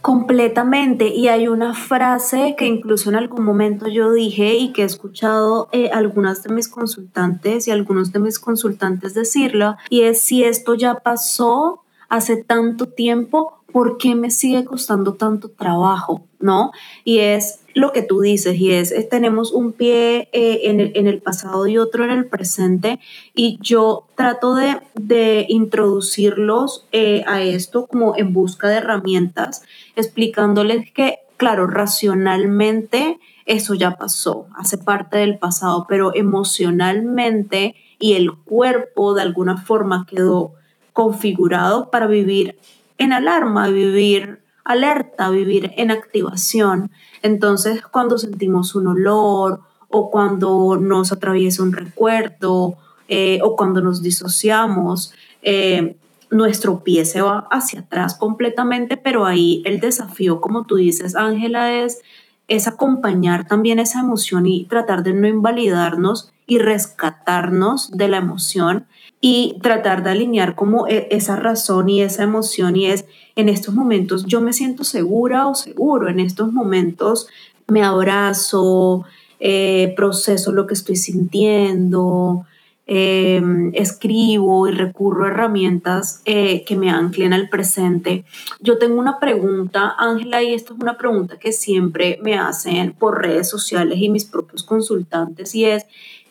Completamente. 0.09 1.09
Y 1.09 1.29
hay 1.29 1.49
una 1.49 1.75
frase 1.75 2.55
que 2.57 2.65
incluso 2.65 3.11
en 3.11 3.17
algún 3.17 3.45
momento 3.45 3.89
yo 3.89 4.11
dije 4.11 4.55
y 4.55 4.73
que 4.73 4.81
he 4.81 4.85
escuchado 4.87 5.69
eh, 5.71 5.91
algunas 5.93 6.43
de 6.43 6.51
mis 6.51 6.67
consultantes 6.67 7.69
y 7.69 7.73
algunos 7.73 8.11
de 8.11 8.19
mis 8.19 8.39
consultantes 8.39 9.13
decirlo, 9.13 9.77
y 9.91 10.05
es 10.05 10.23
si 10.23 10.45
esto 10.45 10.75
ya 10.75 11.01
pasó, 11.01 11.83
hace 12.09 12.37
tanto 12.37 12.87
tiempo, 12.87 13.59
¿por 13.73 13.99
qué 13.99 14.15
me 14.15 14.31
sigue 14.31 14.65
costando 14.65 15.15
tanto 15.15 15.51
trabajo? 15.51 16.25
¿No? 16.41 16.73
Y 17.05 17.19
es 17.19 17.61
lo 17.75 17.93
que 17.93 18.03
tú 18.03 18.21
dices, 18.21 18.57
y 18.59 18.73
es, 18.73 18.93
tenemos 19.09 19.53
un 19.53 19.73
pie 19.73 20.29
eh, 20.33 20.63
en, 20.65 21.07
el, 21.07 21.21
pasado 21.21 21.67
y 21.67 21.79
otro 21.79 22.05
en 22.05 22.11
el 22.11 22.27
presente, 22.27 22.99
y 23.35 23.59
yo 23.61 24.07
trato 24.17 24.55
de, 24.55 25.47
introducirlos 25.49 26.87
eh, 26.93 27.25
a 27.27 27.43
esto 27.43 27.87
como 27.87 28.17
en 28.17 28.33
busca 28.33 28.69
de 28.69 28.77
herramientas, 28.77 29.63
explicándoles 29.97 30.91
que, 30.93 31.19
claro, 31.37 31.67
racionalmente 31.67 33.19
eso 33.47 33.75
ya 33.75 33.97
pasó, 33.97 34.47
hace 34.57 34.77
parte 34.77 35.19
del 35.19 35.39
pasado, 35.39 35.87
pero 35.89 36.15
emocionalmente 36.15 37.75
y 37.99 38.15
el 38.15 38.37
cuerpo 38.37 39.15
de 39.15 39.23
alguna 39.23 39.57
forma 39.57 40.07
quedó 40.09 40.53
configurado 40.99 41.93
para 41.93 42.09
vivir 42.09 42.59
en 42.99 43.13
alarma, 43.13 43.69
vivir 43.69 44.41
alerta, 44.65 45.31
vivir 45.31 45.71
en 45.77 45.93
activación. 45.93 46.91
Entonces, 47.23 47.83
cuando 47.83 48.19
sentimos 48.19 48.75
un 48.75 48.89
olor 48.89 49.61
o 49.89 50.11
cuando 50.11 50.77
nos 50.77 51.13
atraviesa 51.13 51.63
un 51.63 51.73
recuerdo 51.73 52.79
eh, 53.07 53.39
o 53.45 53.55
cuando 53.55 53.81
nos 53.81 54.03
disociamos, 54.03 55.15
eh, 55.43 55.95
nuestro 56.33 56.83
pie 56.83 57.05
se 57.05 57.23
va 57.23 57.47
hacia 57.53 57.83
atrás 57.83 58.17
completamente, 58.17 58.97
pero 58.97 59.25
ahí 59.25 59.63
el 59.67 59.79
desafío, 59.79 60.41
como 60.41 60.65
tú 60.65 60.75
dices, 60.75 61.15
Ángela, 61.15 61.85
es, 61.85 62.01
es 62.49 62.67
acompañar 62.67 63.47
también 63.47 63.79
esa 63.79 64.01
emoción 64.01 64.49
y 64.49 64.65
tratar 64.65 65.05
de 65.05 65.13
no 65.15 65.29
invalidarnos 65.29 66.33
y 66.45 66.59
rescatarnos 66.59 67.93
de 67.93 68.09
la 68.09 68.17
emoción 68.17 68.89
y 69.21 69.59
tratar 69.63 70.03
de 70.03 70.11
alinear 70.11 70.55
como 70.55 70.87
e, 70.87 71.09
esa 71.11 71.37
razón 71.37 71.89
y 71.89 72.03
esa 72.03 72.23
emoción 72.23 72.77
y 72.77 72.87
es 72.87 73.05
en 73.37 73.49
estos 73.49 73.75
momentos 73.75 74.27
yo 74.27 74.41
me 74.41 74.53
siento 74.53 74.85
segura 74.85 75.47
o 75.47 75.55
seguro, 75.55 76.09
en 76.09 76.21
estos 76.21 76.53
momentos 76.53 77.29
me 77.69 77.83
abrazo, 77.83 79.05
eh, 79.41 79.93
proceso 79.97 80.53
lo 80.53 80.67
que 80.67 80.75
estoy 80.75 80.97
sintiendo, 80.97 82.47
em, 82.87 83.71
escribo 83.75 84.67
y 84.67 84.73
recurro 84.73 85.25
a 85.25 85.29
herramientas 85.29 86.23
eh, 86.25 86.65
que 86.65 86.75
me 86.75 86.91
anclen 86.91 87.35
al 87.35 87.51
presente. 87.51 88.25
Yo 88.61 88.79
tengo 88.79 88.99
una 88.99 89.21
pregunta, 89.21 89.95
Ángela, 89.99 90.43
y 90.43 90.55
esto 90.55 90.75
es 90.75 90.81
una 90.81 90.97
pregunta 90.97 91.39
que 91.39 91.53
siempre 91.53 92.19
me 92.23 92.39
hacen 92.39 92.93
por 92.93 93.21
redes 93.21 93.49
sociales 93.49 93.99
y 94.01 94.09
mis 94.09 94.25
propios 94.25 94.65
consultantes, 94.65 95.55
y 95.55 95.67
es, 95.67 95.85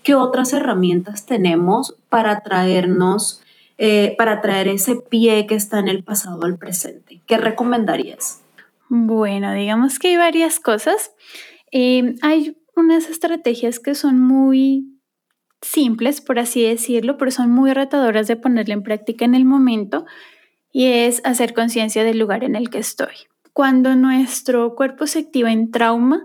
¿qué 0.08 0.16
otras 0.16 0.54
herramientas 0.54 1.26
tenemos 1.26 1.98
para 2.08 2.40
traernos, 2.40 3.42
eh, 3.78 4.16
para 4.18 4.40
traer 4.40 4.70
ese 4.70 4.96
pie 4.96 5.46
que 5.48 5.56
está 5.56 5.80
en 5.80 5.90
el 5.90 6.02
pasado 6.02 6.46
al 6.46 6.58
presente? 6.58 7.20
¿Qué 7.28 7.36
recomendarías? 7.36 8.42
Bueno, 8.88 9.52
digamos 9.52 10.00
que 10.00 10.08
hay 10.08 10.16
varias 10.16 10.62
cosas. 10.62 11.12
Eh, 11.74 12.16
hay 12.22 12.56
unas 12.78 13.10
estrategias 13.10 13.82
que 13.82 13.96
son 13.96 14.22
muy 14.22 14.98
simples, 15.62 16.22
por 16.22 16.40
así 16.40 16.64
decirlo, 16.64 17.18
pero 17.18 17.30
son 17.30 17.52
muy 17.52 17.74
retadoras 17.74 18.28
de 18.28 18.38
ponerla 18.38 18.76
en 18.76 18.84
práctica 18.84 19.26
en 19.26 19.36
el 19.36 19.44
momento 19.44 20.06
y 20.72 20.86
es 20.86 21.20
hacer 21.26 21.54
conciencia 21.54 22.06
del 22.06 22.18
lugar 22.18 22.46
en 22.46 22.56
el 22.56 22.70
que 22.70 22.80
estoy. 22.80 23.28
Cuando 23.52 23.94
nuestro 23.98 24.74
cuerpo 24.74 25.06
se 25.06 25.20
activa 25.20 25.52
en 25.52 25.70
trauma, 25.70 26.24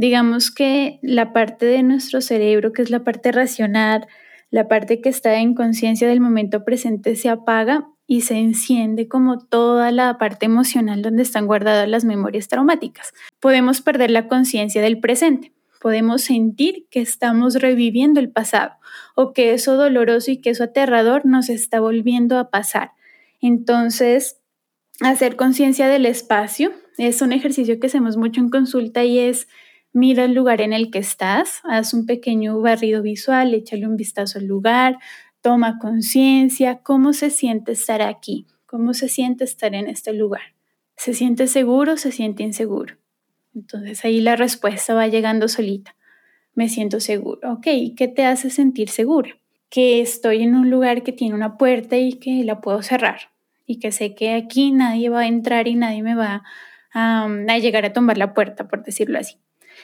Digamos 0.00 0.50
que 0.50 0.98
la 1.02 1.34
parte 1.34 1.66
de 1.66 1.82
nuestro 1.82 2.22
cerebro, 2.22 2.72
que 2.72 2.80
es 2.80 2.88
la 2.88 3.04
parte 3.04 3.32
racional, 3.32 4.06
la 4.50 4.66
parte 4.66 5.02
que 5.02 5.10
está 5.10 5.34
en 5.40 5.52
conciencia 5.52 6.08
del 6.08 6.22
momento 6.22 6.64
presente, 6.64 7.16
se 7.16 7.28
apaga 7.28 7.86
y 8.06 8.22
se 8.22 8.38
enciende 8.38 9.08
como 9.08 9.40
toda 9.40 9.90
la 9.90 10.16
parte 10.16 10.46
emocional 10.46 11.02
donde 11.02 11.22
están 11.22 11.46
guardadas 11.46 11.86
las 11.86 12.06
memorias 12.06 12.48
traumáticas. 12.48 13.12
Podemos 13.40 13.82
perder 13.82 14.10
la 14.10 14.26
conciencia 14.26 14.80
del 14.80 15.00
presente. 15.00 15.52
Podemos 15.82 16.22
sentir 16.22 16.86
que 16.90 17.02
estamos 17.02 17.56
reviviendo 17.56 18.20
el 18.20 18.30
pasado 18.30 18.72
o 19.14 19.34
que 19.34 19.52
eso 19.52 19.76
doloroso 19.76 20.30
y 20.30 20.38
que 20.38 20.48
eso 20.48 20.64
aterrador 20.64 21.26
nos 21.26 21.50
está 21.50 21.78
volviendo 21.78 22.38
a 22.38 22.48
pasar. 22.48 22.92
Entonces, 23.42 24.40
hacer 25.02 25.36
conciencia 25.36 25.88
del 25.88 26.06
espacio 26.06 26.72
es 26.96 27.20
un 27.20 27.34
ejercicio 27.34 27.78
que 27.78 27.88
hacemos 27.88 28.16
mucho 28.16 28.40
en 28.40 28.48
consulta 28.48 29.04
y 29.04 29.18
es 29.18 29.46
mira 29.92 30.24
el 30.24 30.34
lugar 30.34 30.60
en 30.60 30.72
el 30.72 30.90
que 30.90 30.98
estás, 30.98 31.60
haz 31.64 31.94
un 31.94 32.06
pequeño 32.06 32.60
barrido 32.60 33.02
visual, 33.02 33.54
échale 33.54 33.86
un 33.86 33.96
vistazo 33.96 34.38
al 34.38 34.46
lugar, 34.46 34.98
toma 35.40 35.78
conciencia, 35.78 36.80
cómo 36.82 37.12
se 37.12 37.30
siente 37.30 37.72
estar 37.72 38.02
aquí, 38.02 38.46
cómo 38.66 38.94
se 38.94 39.08
siente 39.08 39.44
estar 39.44 39.74
en 39.74 39.88
este 39.88 40.12
lugar. 40.12 40.54
¿Se 40.96 41.14
siente 41.14 41.46
seguro 41.46 41.94
o 41.94 41.96
se 41.96 42.12
siente 42.12 42.42
inseguro? 42.42 42.96
Entonces 43.54 44.04
ahí 44.04 44.20
la 44.20 44.36
respuesta 44.36 44.94
va 44.94 45.08
llegando 45.08 45.48
solita. 45.48 45.96
Me 46.54 46.68
siento 46.68 47.00
seguro. 47.00 47.54
Ok, 47.54 47.66
¿qué 47.96 48.08
te 48.14 48.24
hace 48.26 48.50
sentir 48.50 48.90
segura? 48.90 49.38
Que 49.70 50.00
estoy 50.00 50.42
en 50.42 50.54
un 50.54 50.68
lugar 50.68 51.02
que 51.02 51.12
tiene 51.12 51.34
una 51.34 51.56
puerta 51.56 51.96
y 51.96 52.14
que 52.14 52.44
la 52.44 52.60
puedo 52.60 52.82
cerrar. 52.82 53.30
Y 53.66 53.78
que 53.78 53.92
sé 53.92 54.14
que 54.14 54.34
aquí 54.34 54.72
nadie 54.72 55.08
va 55.08 55.20
a 55.20 55.26
entrar 55.26 55.68
y 55.68 55.74
nadie 55.74 56.02
me 56.02 56.14
va 56.14 56.42
a, 56.92 57.24
a 57.24 57.58
llegar 57.58 57.84
a 57.84 57.92
tomar 57.92 58.18
la 58.18 58.34
puerta, 58.34 58.68
por 58.68 58.82
decirlo 58.84 59.18
así. 59.18 59.36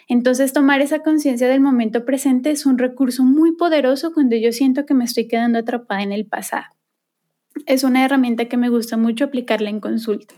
Entonces, 0.08 0.52
tomar 0.52 0.80
esa 0.80 1.00
conciencia 1.00 1.48
del 1.48 1.60
momento 1.60 2.04
presente 2.04 2.50
es 2.50 2.66
un 2.66 2.78
recurso 2.78 3.24
muy 3.24 3.56
poderoso 3.56 4.12
cuando 4.12 4.36
yo 4.36 4.52
siento 4.52 4.86
que 4.86 4.94
me 4.94 5.04
estoy 5.04 5.28
quedando 5.28 5.58
atrapada 5.58 6.02
en 6.02 6.12
el 6.12 6.26
pasado. 6.26 6.64
Es 7.66 7.84
una 7.84 8.04
herramienta 8.04 8.46
que 8.46 8.56
me 8.56 8.68
gusta 8.68 8.96
mucho 8.96 9.24
aplicarla 9.24 9.70
en 9.70 9.80
consulta. 9.80 10.34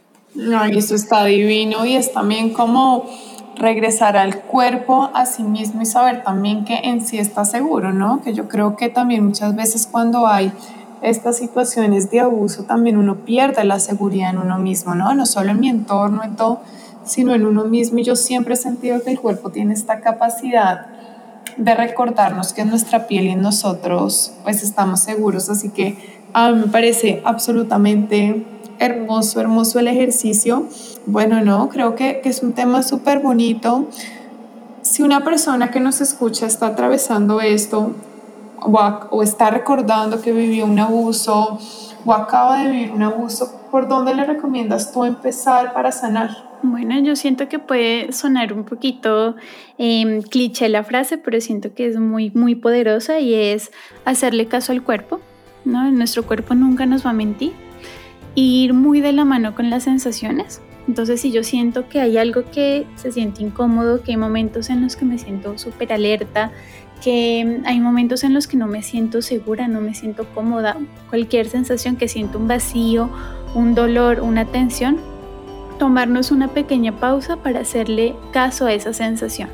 Ay, 0.55 0.79
eso 0.79 0.95
está 0.95 1.25
divino 1.25 1.85
y 1.85 1.97
es 1.97 2.13
también 2.13 2.53
como 2.53 3.09
regresar 3.57 4.17
al 4.17 4.41
cuerpo 4.43 5.11
a 5.15 5.27
sí 5.27 5.43
mismo 5.43 5.83
y 5.83 5.87
saber 5.87 6.23
también 6.23 6.65
que 6.65 6.77
en 6.85 7.05
sí 7.05 7.19
está 7.19 7.45
seguro, 7.45 7.93
¿no? 7.93 8.23
Que 8.23 8.33
yo 8.33 8.49
creo 8.49 8.77
que 8.77 8.89
también 8.89 9.25
muchas 9.25 9.57
veces 9.57 9.89
cuando 9.91 10.27
hay 10.27 10.53
estas 11.03 11.37
situaciones 11.39 12.11
de 12.11 12.21
abuso 12.21 12.65
también 12.65 12.97
uno 12.97 13.25
pierde 13.25 13.65
la 13.65 13.79
seguridad 13.79 14.31
en 14.31 14.39
uno 14.39 14.59
mismo, 14.59 14.95
¿no? 14.95 15.15
No 15.15 15.27
solo 15.27 15.51
en 15.51 15.61
mi 15.61 15.69
entorno, 15.69 16.23
en 16.25 16.37
todo, 16.37 16.61
sino 17.09 17.35
en 17.35 17.47
uno 17.47 17.65
mismo. 17.65 17.99
Y 17.99 18.05
yo 18.05 18.17
siempre 18.17 18.55
he 18.55 18.57
sentido 18.57 19.03
que 19.03 19.11
el 19.11 19.21
cuerpo 19.21 19.51
tiene 19.51 19.75
esta 19.75 20.01
capacidad 20.01 20.87
de 21.57 21.75
recordarnos 21.75 22.53
que 22.53 22.63
en 22.63 22.71
nuestra 22.71 23.07
piel 23.07 23.27
y 23.27 23.31
en 23.31 23.43
nosotros 23.43 24.33
pues 24.45 24.63
estamos 24.63 25.01
seguros. 25.01 25.51
Así 25.51 25.71
que 25.71 26.21
a 26.33 26.51
mí 26.51 26.61
me 26.61 26.69
parece 26.69 27.23
absolutamente 27.25 28.47
hermoso, 28.79 29.41
hermoso 29.41 29.79
el 29.79 29.89
ejercicio. 29.89 30.67
Bueno, 31.07 31.43
no, 31.43 31.69
creo 31.69 31.95
que, 31.95 32.21
que 32.21 32.29
es 32.29 32.43
un 32.43 32.53
tema 32.53 32.83
súper 32.83 33.21
bonito. 33.21 33.87
Si 34.83 35.03
una 35.03 35.25
persona 35.25 35.71
que 35.71 35.81
nos 35.81 36.01
escucha 36.01 36.47
está 36.47 36.69
atravesando 36.69 37.41
esto 37.41 37.93
o, 38.61 38.79
o 39.11 39.23
está 39.23 39.51
recordando 39.51 40.21
que 40.21 40.33
vivió 40.33 40.65
un 40.65 40.79
abuso 40.79 41.59
o 42.05 42.13
acaba 42.13 42.59
de 42.59 42.71
vivir 42.71 42.93
un 42.93 43.03
abuso, 43.03 43.53
¿por 43.71 43.89
dónde 43.89 44.15
le 44.15 44.25
recomiendas 44.25 44.93
tú 44.93 45.05
empezar 45.05 45.73
para 45.73 45.91
sanar? 45.93 46.48
Bueno, 46.63 46.99
yo 47.01 47.15
siento 47.15 47.49
que 47.49 47.59
puede 47.59 48.13
sonar 48.13 48.53
un 48.53 48.65
poquito 48.65 49.37
eh, 49.79 50.23
cliché 50.29 50.69
la 50.69 50.83
frase, 50.83 51.17
pero 51.17 51.41
siento 51.41 51.73
que 51.73 51.87
es 51.87 51.99
muy, 51.99 52.31
muy 52.31 52.57
poderosa 52.57 53.21
y 53.21 53.35
es 53.35 53.71
hacerle 54.05 54.47
caso 54.47 54.73
al 54.73 54.83
cuerpo, 54.83 55.21
¿no? 55.65 55.89
Nuestro 55.91 56.25
cuerpo 56.27 56.55
nunca 56.55 56.85
nos 56.85 57.07
va 57.07 57.11
a 57.11 57.15
mentir. 57.15 57.53
Ir 58.35 58.75
muy 58.75 59.01
de 59.01 59.13
la 59.13 59.25
mano 59.25 59.55
con 59.55 59.71
las 59.71 59.85
sensaciones. 59.85 60.61
Entonces, 60.89 61.21
si 61.21 61.31
yo 61.31 61.45
siento 61.45 61.89
que 61.89 62.01
hay 62.01 62.17
algo 62.19 62.45
que 62.51 62.87
se 62.97 63.13
siente 63.13 63.43
incómodo, 63.43 64.03
que 64.03 64.13
hay 64.13 64.17
momentos 64.17 64.71
en 64.71 64.83
los 64.83 64.97
que 64.97 65.05
me 65.05 65.19
siento 65.19 65.59
súper 65.59 65.93
alerta, 65.93 66.51
que 67.05 67.61
hay 67.67 67.79
momentos 67.79 68.25
en 68.25 68.35
los 68.35 68.49
que 68.49 68.57
no 68.57 68.67
me 68.67 68.83
siento 68.83 69.23
segura, 69.23 69.69
no 69.69 69.81
me 69.81 69.95
siento 69.95 70.27
cómoda, 70.35 70.77
cualquier 71.09 71.49
sensación 71.49 71.97
que 71.97 72.09
siento 72.09 72.39
un 72.39 72.49
vacío, 72.49 73.11
un 73.55 73.75
dolor, 73.75 74.21
una 74.21 74.47
tensión, 74.47 74.99
tomarnos 75.79 76.31
una 76.31 76.49
pequeña 76.49 76.93
pausa 76.93 77.37
para 77.37 77.61
hacerle 77.61 78.15
caso 78.33 78.67
a 78.67 78.73
esa 78.73 78.93
sensación. 78.93 79.49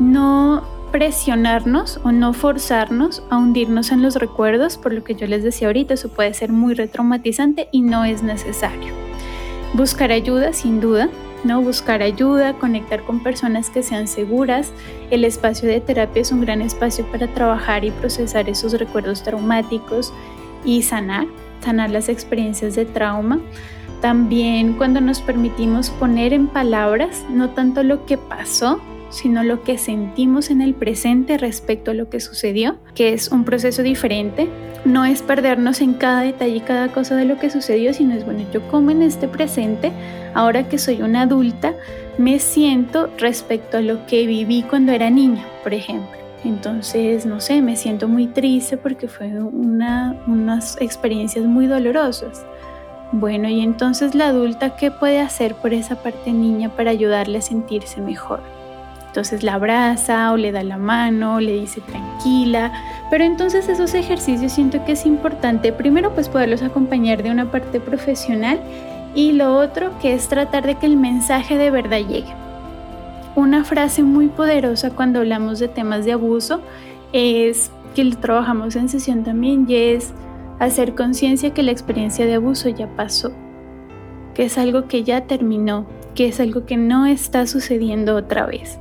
No 0.00 0.64
presionarnos 0.90 2.00
o 2.04 2.12
no 2.12 2.32
forzarnos 2.32 3.22
a 3.28 3.36
hundirnos 3.36 3.90
en 3.90 4.00
los 4.00 4.14
recuerdos, 4.14 4.78
por 4.78 4.92
lo 4.92 5.02
que 5.02 5.16
yo 5.16 5.26
les 5.26 5.42
decía 5.42 5.66
ahorita, 5.66 5.94
eso 5.94 6.08
puede 6.08 6.32
ser 6.34 6.52
muy 6.52 6.74
retraumatizante 6.74 7.68
y 7.72 7.80
no 7.80 8.04
es 8.04 8.22
necesario. 8.22 8.92
Buscar 9.72 10.12
ayuda, 10.12 10.52
sin 10.52 10.80
duda, 10.80 11.08
¿no? 11.42 11.60
Buscar 11.60 12.00
ayuda, 12.00 12.54
conectar 12.54 13.02
con 13.02 13.24
personas 13.24 13.70
que 13.70 13.82
sean 13.82 14.06
seguras. 14.06 14.72
El 15.10 15.24
espacio 15.24 15.68
de 15.68 15.80
terapia 15.80 16.22
es 16.22 16.30
un 16.30 16.42
gran 16.42 16.62
espacio 16.62 17.04
para 17.06 17.26
trabajar 17.26 17.84
y 17.84 17.90
procesar 17.90 18.48
esos 18.48 18.72
recuerdos 18.74 19.24
traumáticos 19.24 20.12
y 20.64 20.82
sanar, 20.82 21.26
sanar 21.60 21.90
las 21.90 22.08
experiencias 22.08 22.76
de 22.76 22.84
trauma. 22.84 23.40
También 24.00 24.74
cuando 24.74 25.00
nos 25.00 25.20
permitimos 25.20 25.90
poner 25.90 26.32
en 26.32 26.46
palabras 26.46 27.24
no 27.30 27.50
tanto 27.50 27.82
lo 27.82 28.04
que 28.06 28.18
pasó, 28.18 28.80
sino 29.14 29.42
lo 29.42 29.62
que 29.62 29.78
sentimos 29.78 30.50
en 30.50 30.60
el 30.60 30.74
presente 30.74 31.38
respecto 31.38 31.92
a 31.92 31.94
lo 31.94 32.10
que 32.10 32.20
sucedió, 32.20 32.76
que 32.94 33.12
es 33.12 33.28
un 33.28 33.44
proceso 33.44 33.82
diferente. 33.82 34.48
No 34.84 35.04
es 35.04 35.22
perdernos 35.22 35.80
en 35.80 35.94
cada 35.94 36.20
detalle 36.20 36.56
y 36.56 36.60
cada 36.60 36.88
cosa 36.88 37.16
de 37.16 37.24
lo 37.24 37.38
que 37.38 37.48
sucedió, 37.48 37.94
sino 37.94 38.14
es, 38.14 38.24
bueno, 38.24 38.44
yo 38.52 38.66
como 38.68 38.90
en 38.90 39.02
este 39.02 39.28
presente, 39.28 39.92
ahora 40.34 40.68
que 40.68 40.78
soy 40.78 41.00
una 41.00 41.22
adulta, 41.22 41.74
me 42.18 42.38
siento 42.38 43.08
respecto 43.18 43.78
a 43.78 43.80
lo 43.80 44.04
que 44.06 44.26
viví 44.26 44.62
cuando 44.62 44.92
era 44.92 45.08
niña, 45.10 45.44
por 45.62 45.72
ejemplo. 45.72 46.24
Entonces, 46.44 47.24
no 47.24 47.40
sé, 47.40 47.62
me 47.62 47.76
siento 47.76 48.06
muy 48.06 48.26
triste 48.26 48.76
porque 48.76 49.08
fue 49.08 49.28
una, 49.28 50.22
unas 50.26 50.76
experiencias 50.80 51.46
muy 51.46 51.66
dolorosas. 51.66 52.44
Bueno, 53.16 53.48
y 53.48 53.60
entonces 53.60 54.16
la 54.16 54.26
adulta, 54.26 54.74
¿qué 54.74 54.90
puede 54.90 55.20
hacer 55.20 55.54
por 55.54 55.72
esa 55.72 55.94
parte 55.94 56.32
niña 56.32 56.70
para 56.70 56.90
ayudarle 56.90 57.38
a 57.38 57.42
sentirse 57.42 58.00
mejor? 58.00 58.40
Entonces 59.06 59.44
la 59.44 59.54
abraza 59.54 60.32
o 60.32 60.36
le 60.36 60.50
da 60.50 60.64
la 60.64 60.78
mano, 60.78 61.38
le 61.38 61.52
dice 61.52 61.80
tranquila, 61.80 62.72
pero 63.10 63.22
entonces 63.22 63.68
esos 63.68 63.94
ejercicios 63.94 64.50
siento 64.50 64.84
que 64.84 64.92
es 64.92 65.06
importante, 65.06 65.72
primero 65.72 66.12
pues 66.12 66.28
poderlos 66.28 66.62
acompañar 66.62 67.22
de 67.22 67.30
una 67.30 67.52
parte 67.52 67.78
profesional 67.78 68.58
y 69.14 69.30
lo 69.30 69.58
otro 69.58 69.96
que 70.02 70.14
es 70.14 70.26
tratar 70.26 70.66
de 70.66 70.74
que 70.74 70.86
el 70.86 70.96
mensaje 70.96 71.56
de 71.56 71.70
verdad 71.70 71.98
llegue. 71.98 72.34
Una 73.36 73.62
frase 73.62 74.02
muy 74.02 74.26
poderosa 74.26 74.90
cuando 74.90 75.20
hablamos 75.20 75.60
de 75.60 75.68
temas 75.68 76.04
de 76.04 76.14
abuso 76.14 76.62
es 77.12 77.70
que 77.94 78.04
trabajamos 78.16 78.74
en 78.74 78.88
sesión 78.88 79.22
también 79.22 79.66
y 79.68 79.76
es 79.76 80.12
hacer 80.64 80.94
conciencia 80.94 81.54
que 81.54 81.62
la 81.62 81.70
experiencia 81.70 82.26
de 82.26 82.34
abuso 82.34 82.68
ya 82.68 82.88
pasó, 82.88 83.32
que 84.34 84.44
es 84.44 84.58
algo 84.58 84.88
que 84.88 85.04
ya 85.04 85.22
terminó, 85.22 85.86
que 86.14 86.28
es 86.28 86.40
algo 86.40 86.66
que 86.66 86.76
no 86.76 87.06
está 87.06 87.46
sucediendo 87.46 88.16
otra 88.16 88.46
vez. 88.46 88.78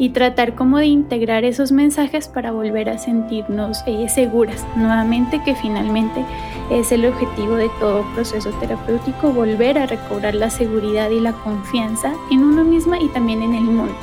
Y 0.00 0.10
tratar 0.10 0.54
como 0.54 0.78
de 0.78 0.86
integrar 0.86 1.44
esos 1.44 1.72
mensajes 1.72 2.28
para 2.28 2.52
volver 2.52 2.88
a 2.88 2.98
sentirnos 2.98 3.82
eh, 3.86 4.08
seguras 4.08 4.64
nuevamente, 4.76 5.42
que 5.42 5.56
finalmente 5.56 6.24
es 6.70 6.92
el 6.92 7.04
objetivo 7.04 7.56
de 7.56 7.68
todo 7.80 8.04
proceso 8.14 8.50
terapéutico, 8.60 9.32
volver 9.32 9.76
a 9.76 9.86
recobrar 9.86 10.36
la 10.36 10.50
seguridad 10.50 11.10
y 11.10 11.20
la 11.20 11.32
confianza 11.32 12.12
en 12.30 12.44
uno 12.44 12.62
misma 12.62 13.00
y 13.00 13.08
también 13.08 13.42
en 13.42 13.54
el 13.54 13.64
mundo, 13.64 13.94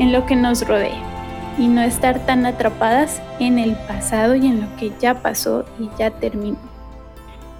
en 0.00 0.12
lo 0.12 0.26
que 0.26 0.34
nos 0.34 0.66
rodea 0.66 1.07
y 1.58 1.66
no 1.66 1.82
estar 1.82 2.24
tan 2.24 2.46
atrapadas 2.46 3.20
en 3.40 3.58
el 3.58 3.74
pasado 3.74 4.36
y 4.36 4.46
en 4.46 4.60
lo 4.60 4.76
que 4.76 4.92
ya 5.00 5.22
pasó 5.22 5.64
y 5.80 5.88
ya 5.98 6.10
terminó. 6.10 6.58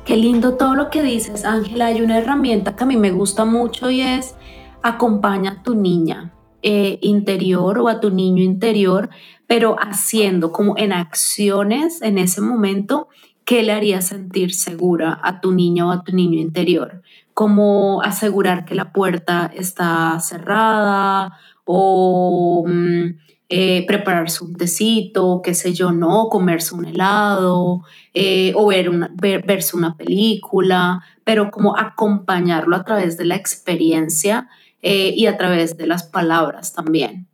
Qué 0.04 0.16
lindo 0.16 0.54
todo 0.54 0.74
lo 0.74 0.88
que 0.88 1.02
dices, 1.02 1.44
Ángela. 1.44 1.86
Hay 1.86 2.00
una 2.00 2.18
herramienta 2.18 2.76
que 2.76 2.84
a 2.84 2.86
mí 2.86 2.96
me 2.96 3.10
gusta 3.10 3.44
mucho 3.44 3.90
y 3.90 4.00
es 4.00 4.36
acompaña 4.82 5.50
a 5.50 5.62
tu 5.62 5.74
niña 5.74 6.32
eh, 6.62 6.98
interior 7.02 7.78
o 7.78 7.88
a 7.88 8.00
tu 8.00 8.10
niño 8.10 8.42
interior, 8.42 9.10
pero 9.46 9.76
haciendo 9.78 10.52
como 10.52 10.78
en 10.78 10.92
acciones 10.92 12.00
en 12.00 12.18
ese 12.18 12.40
momento 12.40 13.08
que 13.44 13.62
le 13.62 13.72
haría 13.72 14.00
sentir 14.00 14.54
segura 14.54 15.18
a 15.22 15.40
tu 15.40 15.52
niña 15.52 15.86
o 15.86 15.90
a 15.90 16.04
tu 16.04 16.14
niño 16.14 16.38
interior, 16.38 17.02
como 17.34 18.02
asegurar 18.02 18.64
que 18.64 18.74
la 18.74 18.92
puerta 18.92 19.50
está 19.54 20.18
cerrada 20.20 21.36
o... 21.64 22.64
Mm, 22.66 23.27
eh, 23.50 23.86
prepararse 23.86 24.44
un 24.44 24.54
tecito, 24.54 25.40
qué 25.42 25.54
sé 25.54 25.72
yo, 25.72 25.90
no, 25.90 26.28
comerse 26.28 26.74
un 26.74 26.84
helado 26.84 27.82
eh, 28.12 28.52
o 28.54 28.66
ver 28.66 28.90
una, 28.90 29.10
verse 29.16 29.74
una 29.74 29.96
película, 29.96 31.02
pero 31.24 31.50
como 31.50 31.78
acompañarlo 31.78 32.76
a 32.76 32.84
través 32.84 33.16
de 33.16 33.24
la 33.24 33.36
experiencia 33.36 34.50
eh, 34.82 35.14
y 35.16 35.26
a 35.26 35.38
través 35.38 35.78
de 35.78 35.86
las 35.86 36.02
palabras 36.02 36.74
también, 36.74 37.26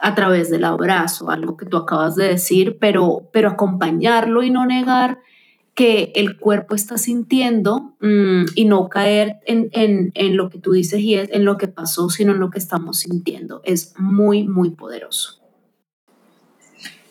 a 0.00 0.14
través 0.14 0.50
del 0.50 0.64
abrazo, 0.64 1.30
algo 1.30 1.56
que 1.56 1.64
tú 1.64 1.78
acabas 1.78 2.14
de 2.14 2.28
decir, 2.28 2.76
pero, 2.78 3.30
pero 3.32 3.48
acompañarlo 3.48 4.42
y 4.42 4.50
no 4.50 4.66
negar 4.66 5.20
que 5.74 6.12
el 6.14 6.38
cuerpo 6.38 6.74
está 6.74 6.98
sintiendo 6.98 7.96
mm, 8.00 8.44
y 8.54 8.66
no 8.66 8.90
caer 8.90 9.40
en, 9.46 9.70
en, 9.72 10.12
en, 10.14 10.36
lo 10.36 10.50
que 10.50 10.58
tú 10.58 10.72
dices 10.72 11.00
y 11.00 11.14
es 11.14 11.30
en 11.32 11.46
lo 11.46 11.56
que 11.56 11.68
pasó, 11.68 12.10
sino 12.10 12.32
en 12.32 12.38
lo 12.38 12.50
que 12.50 12.58
estamos 12.58 12.98
sintiendo. 12.98 13.62
Es 13.64 13.94
muy, 13.98 14.46
muy 14.46 14.70
poderoso. 14.70 15.43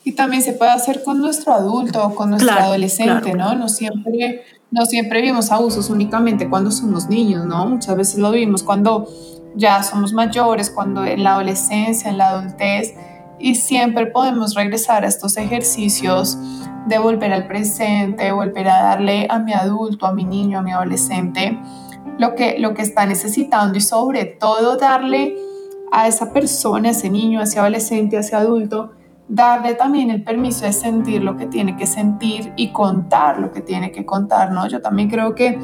Y 0.04 0.13
también 0.13 0.42
se 0.42 0.54
puede 0.54 0.72
hacer 0.72 1.04
con 1.04 1.20
nuestro 1.20 1.54
adulto 1.54 2.06
o 2.06 2.16
con 2.16 2.32
nuestro 2.32 2.52
adolescente, 2.52 3.34
¿no? 3.34 3.56
No 3.56 3.70
siempre, 3.70 4.44
no 4.70 4.86
siempre 4.86 5.22
vivimos 5.22 5.52
abusos 5.52 5.89
únicamente 5.89 6.50
cuando 6.50 6.72
somos 6.72 7.08
niños, 7.08 7.46
¿no? 7.46 7.66
Muchas 7.68 7.96
veces 7.96 8.18
lo 8.20 8.32
vivimos 8.32 8.63
cuando 8.63 9.08
ya 9.56 9.82
somos 9.84 10.13
mayores, 10.13 10.70
cuando 10.70 11.06
en 11.06 11.24
la 11.24 11.34
adolescencia, 11.34 12.10
en 12.10 12.18
la 12.18 12.30
adultez, 12.30 12.94
y 13.39 13.56
siempre 13.56 14.08
podemos 14.08 14.56
regresar 14.56 15.06
a 15.06 15.08
estos 15.08 15.38
ejercicios 15.38 16.38
de 16.88 16.98
volver 16.98 17.32
al 17.32 17.48
presente, 17.48 18.32
volver 18.32 18.68
a 18.68 18.84
darle 18.84 19.28
a 19.30 19.39
mi 19.39 19.54
adulto, 19.54 20.06
a 20.06 20.13
mi 20.13 20.26
niño, 20.26 20.60
a 20.60 20.62
mi 20.62 20.72
adolescente 20.72 21.58
lo 22.18 22.36
que, 22.36 22.58
lo 22.60 22.74
que 22.74 22.82
está 22.82 23.06
necesitando 23.06 23.78
y 23.78 23.82
sobre 23.82 24.26
todo 24.26 24.78
darle 24.78 25.36
a 25.92 26.08
esa 26.08 26.32
persona, 26.34 26.89
a 26.89 26.92
ese 26.92 27.10
niño, 27.10 27.39
a 27.39 27.44
ese 27.44 27.60
adolescente, 27.60 28.18
a 28.18 28.22
ese 28.22 28.36
adulto, 28.36 28.92
darle 29.34 29.74
también 29.74 30.12
el 30.12 30.24
permiso 30.24 30.65
de 30.65 30.74
sentir 30.74 31.24
lo 31.24 31.36
que 31.36 31.48
tiene 31.48 31.76
que 31.76 31.88
sentir 31.88 32.54
y 32.56 32.72
contar 32.72 33.39
lo 33.39 33.52
que 33.52 33.62
tiene 33.62 33.91
que 33.91 34.06
contar, 34.06 34.52
¿no? 34.52 34.67
Yo 34.67 34.80
también 34.80 35.10
creo 35.10 35.34
que 35.34 35.60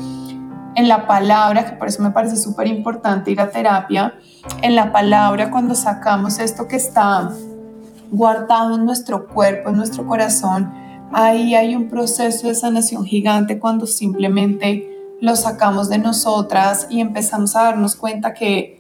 en 0.75 0.88
la 0.88 1.05
palabra, 1.05 1.65
que 1.65 1.73
por 1.73 1.88
eso 1.88 2.01
me 2.01 2.10
parece 2.10 2.36
súper 2.36 2.65
importante 2.65 3.29
ir 3.29 3.39
a 3.39 3.51
terapia, 3.51 4.15
en 4.63 4.75
la 4.75 4.91
palabra 4.91 5.51
cuando 5.51 5.75
sacamos 5.75 6.39
esto 6.39 6.67
que 6.67 6.77
está 6.77 7.29
guardado 8.10 8.75
en 8.75 8.86
nuestro 8.86 9.27
cuerpo, 9.27 9.69
en 9.69 9.77
nuestro 9.77 10.08
corazón, 10.08 10.73
ahí 11.13 11.53
hay 11.53 11.75
un 11.75 11.89
proceso 11.89 12.47
de 12.47 12.55
sanación 12.55 13.05
gigante 13.05 13.60
cuando 13.60 13.86
simplemente 13.86 14.89
lo 15.21 15.36
sacamos 15.36 15.89
de 15.89 15.99
nosotras 15.99 16.88
y 16.89 17.01
empezamos 17.01 17.55
a 17.55 17.65
darnos 17.65 17.95
cuenta 17.95 18.34
que 18.34 18.78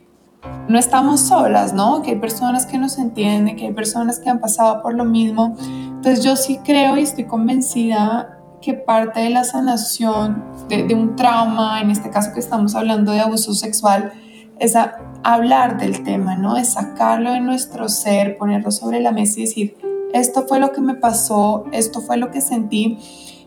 no 0.67 0.77
estamos 0.77 1.21
solas, 1.21 1.73
¿no? 1.73 2.01
Que 2.01 2.11
hay 2.11 2.19
personas 2.19 2.65
que 2.65 2.77
nos 2.77 2.97
entienden, 2.97 3.55
que 3.55 3.65
hay 3.67 3.73
personas 3.73 4.19
que 4.19 4.29
han 4.29 4.39
pasado 4.39 4.81
por 4.81 4.93
lo 4.93 5.03
mismo. 5.03 5.55
Entonces 5.59 6.23
yo 6.23 6.35
sí 6.35 6.59
creo 6.63 6.97
y 6.97 7.01
estoy 7.01 7.25
convencida 7.25 8.39
que 8.61 8.73
parte 8.73 9.21
de 9.21 9.29
la 9.29 9.43
sanación 9.43 10.43
de, 10.67 10.93
un 10.93 11.15
trauma, 11.15 11.81
en 11.81 11.91
este 11.91 12.09
caso 12.09 12.33
que 12.33 12.39
estamos 12.39 12.75
hablando 12.75 13.11
de 13.11 13.21
abuso 13.21 13.53
sexual, 13.53 14.13
es 14.59 14.75
hablar 15.23 15.77
del 15.77 16.03
tema, 16.03 16.35
¿no? 16.35 16.57
Es 16.57 16.73
sacarlo 16.73 17.31
de 17.31 17.39
nuestro 17.39 17.87
ser, 17.87 18.37
ponerlo 18.37 18.71
sobre 18.71 18.99
la 18.99 19.11
mesa 19.11 19.39
y 19.39 19.43
decir, 19.43 19.77
esto 20.13 20.45
fue 20.47 20.59
lo 20.59 20.71
que 20.71 20.81
me 20.81 20.95
pasó, 20.95 21.65
esto 21.71 22.01
fue 22.01 22.17
lo 22.17 22.31
que 22.31 22.41
sentí 22.41 22.97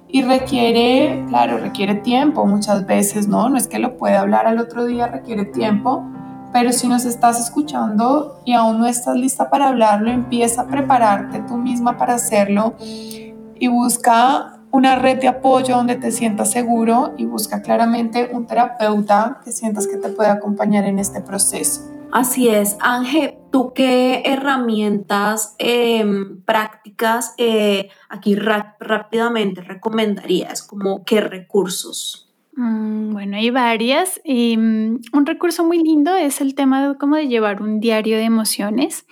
y 0.08 0.22
requiere, 0.22 1.24
claro, 1.28 1.58
requiere 1.58 1.94
tiempo 1.96 2.46
muchas 2.46 2.86
veces, 2.86 3.28
¿no? 3.28 3.48
No 3.48 3.58
es 3.58 3.66
que 3.66 3.78
lo 3.78 3.96
pueda 3.96 4.20
hablar 4.20 4.46
al 4.46 4.58
otro 4.58 4.84
día, 4.84 5.06
requiere 5.06 5.44
tiempo, 5.44 6.04
pero 6.52 6.72
si 6.72 6.88
nos 6.88 7.04
estás 7.04 7.40
escuchando 7.40 8.40
y 8.44 8.52
aún 8.52 8.78
no 8.78 8.86
estás 8.86 9.16
lista 9.16 9.50
para 9.50 9.68
hablarlo, 9.68 10.10
empieza 10.10 10.62
a 10.62 10.66
prepararte 10.66 11.40
tú 11.40 11.56
misma 11.56 11.96
para 11.96 12.14
hacerlo 12.14 12.74
y 12.78 13.68
busca 13.68 14.58
una 14.72 14.96
red 14.96 15.20
de 15.20 15.28
apoyo 15.28 15.76
donde 15.76 15.96
te 15.96 16.10
sientas 16.10 16.50
seguro 16.50 17.12
y 17.16 17.26
busca 17.26 17.62
claramente 17.62 18.30
un 18.32 18.46
terapeuta 18.46 19.40
que 19.44 19.52
sientas 19.52 19.86
que 19.86 19.98
te 19.98 20.08
puede 20.08 20.30
acompañar 20.30 20.84
en 20.84 20.98
este 20.98 21.20
proceso. 21.20 21.82
Así 22.10 22.48
es, 22.48 22.76
Ángel, 22.80 23.36
¿tú 23.50 23.72
qué 23.74 24.22
herramientas 24.26 25.54
em, 25.58 26.42
prácticas 26.42 27.34
eh, 27.38 27.88
aquí 28.10 28.34
rápidamente 28.34 29.62
recomendarías? 29.62 30.62
Como 30.62 31.04
qué 31.04 31.22
recursos? 31.22 32.21
Mm, 32.54 33.12
bueno, 33.12 33.36
hay 33.36 33.50
varias. 33.50 34.20
Mm, 34.24 34.96
un 35.12 35.26
recurso 35.26 35.64
muy 35.64 35.82
lindo 35.82 36.14
es 36.14 36.40
el 36.40 36.54
tema 36.54 36.88
de, 36.88 36.98
como 36.98 37.16
de 37.16 37.28
llevar 37.28 37.62
un 37.62 37.80
diario 37.80 38.16
de 38.16 38.24
emociones 38.24 39.06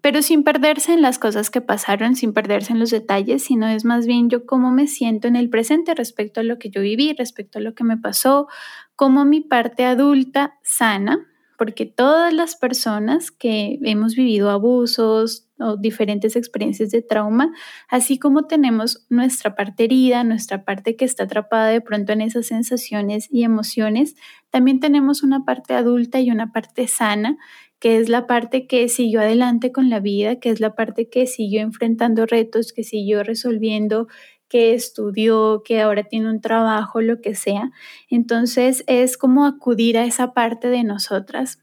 pero 0.00 0.22
sin 0.22 0.44
perderse 0.44 0.92
en 0.92 1.02
las 1.02 1.18
cosas 1.18 1.50
que 1.50 1.60
pasaron, 1.60 2.14
sin 2.14 2.32
perderse 2.32 2.72
en 2.72 2.78
los 2.78 2.90
detalles, 2.90 3.42
sino 3.42 3.66
es 3.66 3.84
más 3.84 4.06
bien 4.06 4.30
yo 4.30 4.46
cómo 4.46 4.70
me 4.70 4.86
siento 4.86 5.28
en 5.28 5.36
el 5.36 5.50
presente 5.50 5.94
respecto 5.94 6.40
a 6.40 6.44
lo 6.44 6.58
que 6.58 6.70
yo 6.70 6.80
viví, 6.82 7.14
respecto 7.14 7.58
a 7.58 7.62
lo 7.62 7.74
que 7.74 7.84
me 7.84 7.96
pasó, 7.96 8.48
cómo 8.96 9.24
mi 9.24 9.40
parte 9.40 9.84
adulta 9.84 10.58
sana, 10.62 11.26
porque 11.58 11.86
todas 11.86 12.32
las 12.32 12.54
personas 12.54 13.32
que 13.32 13.80
hemos 13.82 14.14
vivido 14.14 14.48
abusos 14.48 15.48
o 15.58 15.76
diferentes 15.76 16.36
experiencias 16.36 16.90
de 16.92 17.02
trauma, 17.02 17.52
así 17.88 18.16
como 18.16 18.46
tenemos 18.46 19.04
nuestra 19.10 19.56
parte 19.56 19.84
herida, 19.84 20.22
nuestra 20.22 20.64
parte 20.64 20.94
que 20.94 21.04
está 21.04 21.24
atrapada 21.24 21.66
de 21.66 21.80
pronto 21.80 22.12
en 22.12 22.20
esas 22.20 22.46
sensaciones 22.46 23.28
y 23.30 23.42
emociones, 23.42 24.14
también 24.50 24.78
tenemos 24.78 25.24
una 25.24 25.44
parte 25.44 25.74
adulta 25.74 26.20
y 26.20 26.30
una 26.30 26.52
parte 26.52 26.86
sana 26.86 27.36
que 27.80 27.98
es 27.98 28.08
la 28.08 28.26
parte 28.26 28.66
que 28.66 28.88
siguió 28.88 29.20
adelante 29.20 29.70
con 29.70 29.88
la 29.88 30.00
vida, 30.00 30.40
que 30.40 30.50
es 30.50 30.60
la 30.60 30.74
parte 30.74 31.08
que 31.08 31.26
siguió 31.26 31.60
enfrentando 31.60 32.26
retos, 32.26 32.72
que 32.72 32.82
siguió 32.82 33.22
resolviendo, 33.22 34.08
que 34.48 34.74
estudió, 34.74 35.62
que 35.64 35.80
ahora 35.80 36.04
tiene 36.04 36.30
un 36.30 36.40
trabajo, 36.40 37.00
lo 37.00 37.20
que 37.20 37.34
sea. 37.34 37.70
Entonces 38.08 38.84
es 38.86 39.16
como 39.16 39.46
acudir 39.46 39.98
a 39.98 40.04
esa 40.04 40.32
parte 40.32 40.68
de 40.68 40.84
nosotras 40.84 41.60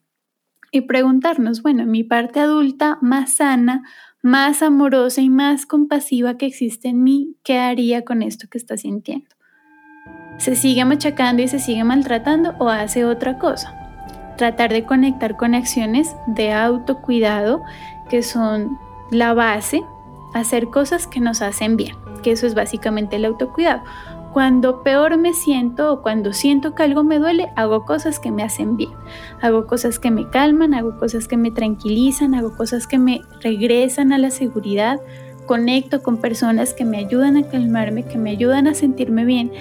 y 0.71 0.82
preguntarnos, 0.82 1.62
bueno, 1.62 1.86
mi 1.86 2.04
parte 2.04 2.39
adulta 2.39 2.98
más 3.02 3.34
sana, 3.34 3.84
más 4.21 4.62
amorosa 4.62 5.21
y 5.21 5.30
más 5.30 5.65
compasiva 5.65 6.38
que 6.38 6.45
existe 6.45 6.89
en 6.89 7.04
mí, 7.04 7.36
¿qué 7.43 7.60
haría 7.60 8.04
con 8.04 8.21
esto 8.21 8.48
que 8.50 8.58
está 8.58 8.76
sintiendo? 8.78 9.28
¿Se 10.38 10.56
sigue 10.56 10.84
machacando 10.84 11.41
y 11.41 11.48
se 11.48 11.60
sigue 11.60 11.84
maltratando 11.84 12.56
o 12.60 12.69
hace 12.69 13.06
otra 13.06 13.38
cosa? 13.38 13.86
tratar 14.36 14.71
de 14.71 14.84
conectar 14.84 15.36
con 15.36 15.56
acciones 15.56 16.15
de 16.28 16.52
autocuidado 16.52 17.63
que 18.10 18.24
son 18.24 18.78
la 19.12 19.34
base, 19.34 19.82
hacer 20.34 20.67
cosas 20.67 21.08
que 21.08 21.19
nos 21.19 21.41
hacen 21.41 21.78
bien, 21.78 21.95
que 22.21 22.32
eso 22.32 22.47
es 22.47 22.56
básicamente 22.56 23.15
el 23.15 23.25
autocuidado. 23.25 23.84
Cuando 24.34 24.84
peor 24.84 25.17
me 25.17 25.34
siento 25.34 25.93
o 25.93 26.01
cuando 26.01 26.34
siento 26.34 26.75
que 26.75 26.84
algo 26.84 27.04
me 27.06 27.19
duele, 27.19 27.54
hago 27.56 27.86
cosas 27.86 28.19
que 28.19 28.32
me 28.32 28.43
hacen 28.43 28.75
bien. 28.75 28.91
Hago 29.41 29.65
cosas 29.65 29.97
que 29.97 30.12
me 30.12 30.30
calman, 30.30 30.73
hago 30.73 30.97
cosas 30.97 31.30
que 31.30 31.38
me 31.38 31.51
tranquilizan, 31.51 32.36
hago 32.36 32.56
cosas 32.58 32.86
que 32.86 32.97
me 32.97 33.21
regresan 33.41 34.12
a 34.12 34.17
la 34.17 34.32
seguridad, 34.32 34.99
conecto 35.45 36.04
con 36.04 36.17
personas 36.17 36.73
que 36.73 36.86
me 36.86 36.97
ayudan 36.97 37.38
a 37.38 37.43
calmarme, 37.43 38.04
que 38.04 38.17
me 38.17 38.32
ayudan 38.32 38.67
a 38.67 38.73
sentirme 38.73 39.25
bien, 39.25 39.51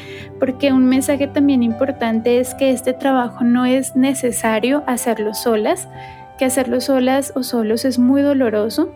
porque 0.41 0.73
un 0.73 0.87
mensaje 0.87 1.29
también 1.29 1.63
importante 1.63 2.41
es 2.41 2.55
que 2.55 2.71
este 2.71 2.93
trabajo 2.93 3.45
no 3.45 3.65
es 3.67 3.95
necesario 3.95 4.83
hacerlo 4.87 5.35
solas, 5.35 5.89
que 6.39 6.45
hacerlo 6.47 6.81
solas 6.81 7.33
o 7.37 7.43
solos 7.43 7.85
es 7.85 7.99
muy 7.99 8.23
doloroso, 8.23 8.91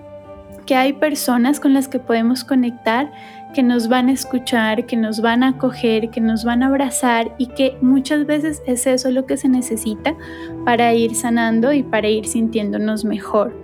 que 0.67 0.75
hay 0.75 0.93
personas 0.93 1.61
con 1.61 1.73
las 1.73 1.89
que 1.89 1.99
podemos 1.99 2.45
conectar, 2.45 3.11
que 3.55 3.63
nos 3.63 3.89
van 3.89 4.09
a 4.09 4.13
escuchar, 4.13 4.87
que 4.87 4.97
nos 4.97 5.21
van 5.21 5.43
a 5.43 5.49
acoger, 5.49 6.11
que 6.11 6.21
nos 6.21 6.45
van 6.45 6.63
a 6.63 6.67
abrazar 6.67 7.35
y 7.39 7.47
que 7.47 7.77
muchas 7.81 8.27
veces 8.27 8.63
es 8.67 8.87
eso 8.87 9.11
lo 9.11 9.27
que 9.27 9.37
se 9.37 9.49
necesita 9.49 10.15
para 10.65 10.93
ir 10.95 11.15
sanando 11.15 11.73
y 11.73 11.83
para 11.83 12.09
ir 12.09 12.27
sintiéndonos 12.27 13.05
mejor. 13.05 13.55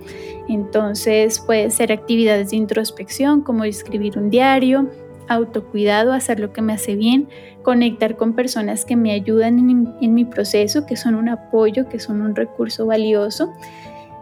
Entonces 0.48 1.38
puede 1.40 1.70
ser 1.70 1.92
actividades 1.92 2.50
de 2.50 2.56
introspección 2.56 3.42
como 3.42 3.64
escribir 3.64 4.18
un 4.18 4.30
diario, 4.30 4.90
autocuidado, 5.28 6.12
hacer 6.12 6.40
lo 6.40 6.52
que 6.52 6.62
me 6.62 6.74
hace 6.74 6.96
bien, 6.96 7.28
conectar 7.62 8.16
con 8.16 8.34
personas 8.34 8.84
que 8.84 8.96
me 8.96 9.12
ayudan 9.12 9.58
en, 10.00 10.14
mi 10.14 10.24
proceso, 10.24 10.86
que 10.86 10.96
son 10.96 11.14
un 11.14 11.28
apoyo, 11.28 11.88
que 11.88 11.98
son 11.98 12.20
un 12.20 12.36
recurso 12.36 12.86
valioso 12.86 13.52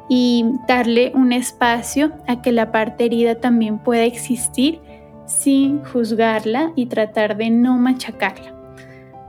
y 0.09 0.45
darle 0.69 1.13
un 1.15 1.33
espacio 1.33 2.13
a 2.27 2.43
que 2.43 2.53
la 2.53 2.71
parte 2.71 3.05
herida 3.05 3.37
también 3.37 3.79
pueda 3.79 4.05
existir 4.05 4.81
sin 5.27 5.83
juzgarla 5.85 6.73
y 6.77 6.87
tratar 6.87 7.37
de 7.37 7.51
no 7.51 7.79
machacarla. 7.79 8.53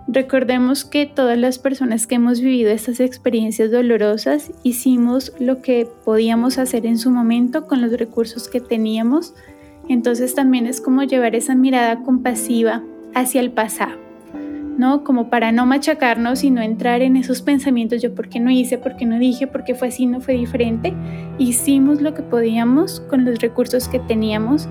Recordemos 0.07 0.83
que 0.83 1.05
todas 1.05 1.37
las 1.37 1.59
personas 1.59 2.07
que 2.07 2.15
hemos 2.15 2.41
vivido 2.41 2.71
estas 2.71 2.99
experiencias 2.99 3.71
dolorosas 3.71 4.51
hicimos 4.61 5.31
lo 5.39 5.61
que 5.61 5.87
podíamos 6.03 6.57
hacer 6.57 6.85
en 6.85 6.97
su 6.97 7.09
momento 7.09 7.67
con 7.67 7.81
los 7.81 7.91
recursos 7.93 8.49
que 8.49 8.59
teníamos. 8.59 9.33
Entonces 9.87 10.35
también 10.35 10.67
es 10.67 10.81
como 10.81 11.03
llevar 11.03 11.35
esa 11.35 11.55
mirada 11.55 12.03
compasiva 12.03 12.83
hacia 13.15 13.39
el 13.39 13.51
pasado, 13.51 13.97
¿no? 14.77 15.05
Como 15.05 15.29
para 15.29 15.53
no 15.53 15.65
machacarnos 15.65 16.43
y 16.43 16.49
no 16.49 16.61
entrar 16.61 17.01
en 17.01 17.15
esos 17.15 17.41
pensamientos, 17.41 18.01
yo 18.01 18.13
por 18.13 18.27
qué 18.27 18.41
no 18.41 18.51
hice, 18.51 18.77
por 18.77 18.97
qué 18.97 19.05
no 19.05 19.17
dije, 19.19 19.47
por 19.47 19.63
qué 19.63 19.73
fue 19.73 19.87
así, 19.87 20.05
no 20.05 20.19
fue 20.19 20.33
diferente. 20.33 20.93
Hicimos 21.37 22.01
lo 22.01 22.13
que 22.13 22.23
podíamos 22.23 22.99
con 23.09 23.23
los 23.23 23.39
recursos 23.39 23.87
que 23.87 23.99
teníamos 23.99 24.67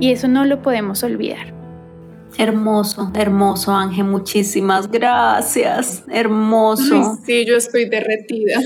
y 0.00 0.12
eso 0.12 0.26
no 0.26 0.44
lo 0.44 0.62
podemos 0.62 1.02
olvidar. 1.02 1.54
Hermoso, 2.38 3.10
hermoso, 3.14 3.72
Ángel. 3.72 4.04
Muchísimas 4.04 4.90
gracias. 4.90 6.04
Hermoso. 6.08 7.18
sí, 7.24 7.44
yo 7.44 7.56
estoy 7.56 7.88
derretida. 7.88 8.60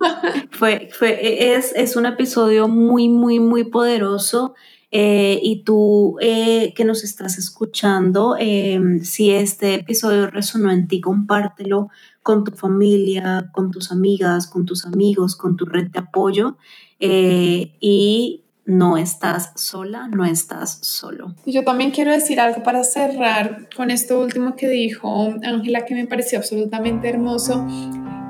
fue, 0.50 0.88
fue, 0.92 1.54
es, 1.54 1.72
es 1.76 1.96
un 1.96 2.06
episodio 2.06 2.66
muy, 2.68 3.08
muy, 3.08 3.38
muy 3.38 3.64
poderoso. 3.64 4.54
Eh, 4.92 5.38
y 5.40 5.62
tú 5.62 6.16
eh, 6.20 6.72
que 6.74 6.84
nos 6.84 7.04
estás 7.04 7.38
escuchando, 7.38 8.34
em, 8.36 9.04
si 9.04 9.30
este 9.30 9.74
episodio 9.74 10.26
resonó 10.26 10.72
en 10.72 10.88
ti, 10.88 11.00
compártelo 11.00 11.90
con 12.24 12.42
tu 12.42 12.50
familia, 12.50 13.50
con 13.52 13.70
tus 13.70 13.92
amigas, 13.92 14.48
con 14.48 14.66
tus 14.66 14.84
amigos, 14.86 15.36
con 15.36 15.56
tu 15.56 15.64
red 15.64 15.90
de 15.90 16.00
apoyo. 16.00 16.56
Eh, 16.98 17.76
y 17.80 18.42
no 18.70 18.96
estás 18.96 19.50
sola, 19.56 20.08
no 20.08 20.24
estás 20.24 20.78
solo. 20.82 21.34
Yo 21.44 21.64
también 21.64 21.90
quiero 21.90 22.12
decir 22.12 22.38
algo 22.40 22.62
para 22.62 22.84
cerrar 22.84 23.68
con 23.76 23.90
esto 23.90 24.20
último 24.20 24.54
que 24.54 24.68
dijo 24.68 25.34
Ángela, 25.42 25.84
que 25.84 25.94
me 25.94 26.06
pareció 26.06 26.38
absolutamente 26.38 27.08
hermoso, 27.08 27.66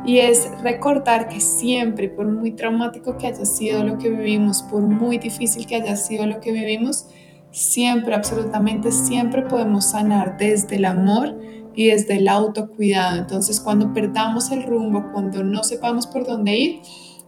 y 0.07 0.19
es 0.19 0.51
recordar 0.63 1.29
que 1.29 1.41
siempre, 1.41 2.09
por 2.09 2.27
muy 2.27 2.53
traumático 2.53 3.19
que 3.19 3.27
haya 3.27 3.45
sido 3.45 3.85
lo 3.85 3.99
que 3.99 4.09
vivimos, 4.09 4.63
por 4.63 4.81
muy 4.81 5.19
difícil 5.19 5.67
que 5.67 5.77
haya 5.77 5.95
sido 5.95 6.27
lo 6.27 6.41
que 6.41 6.53
vivimos, 6.53 7.07
siempre, 7.51 8.15
absolutamente 8.15 8.93
siempre 8.93 9.43
podemos 9.43 9.91
sanar 9.91 10.39
desde 10.39 10.77
el 10.77 10.87
amor 10.87 11.39
y 11.75 11.89
desde 11.89 12.17
el 12.17 12.29
autocuidado. 12.29 13.19
Entonces, 13.19 13.61
cuando 13.61 13.93
perdamos 13.93 14.51
el 14.51 14.63
rumbo, 14.63 15.13
cuando 15.13 15.45
no 15.45 15.63
sepamos 15.65 16.07
por 16.07 16.27
dónde 16.27 16.57
ir, 16.57 16.81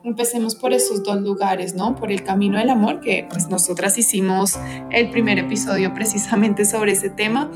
empecemos 0.04 0.54
por 0.54 0.72
esos 0.72 1.02
dos 1.02 1.20
lugares, 1.20 1.74
¿no? 1.74 1.94
Por 1.94 2.10
el 2.10 2.22
camino 2.22 2.58
del 2.58 2.70
amor, 2.70 3.00
que 3.00 3.26
pues 3.30 3.48
nosotras 3.48 3.98
hicimos 3.98 4.58
el 4.90 5.10
primer 5.10 5.38
episodio 5.38 5.94
precisamente 5.94 6.64
sobre 6.64 6.92
ese 6.92 7.10
tema, 7.10 7.50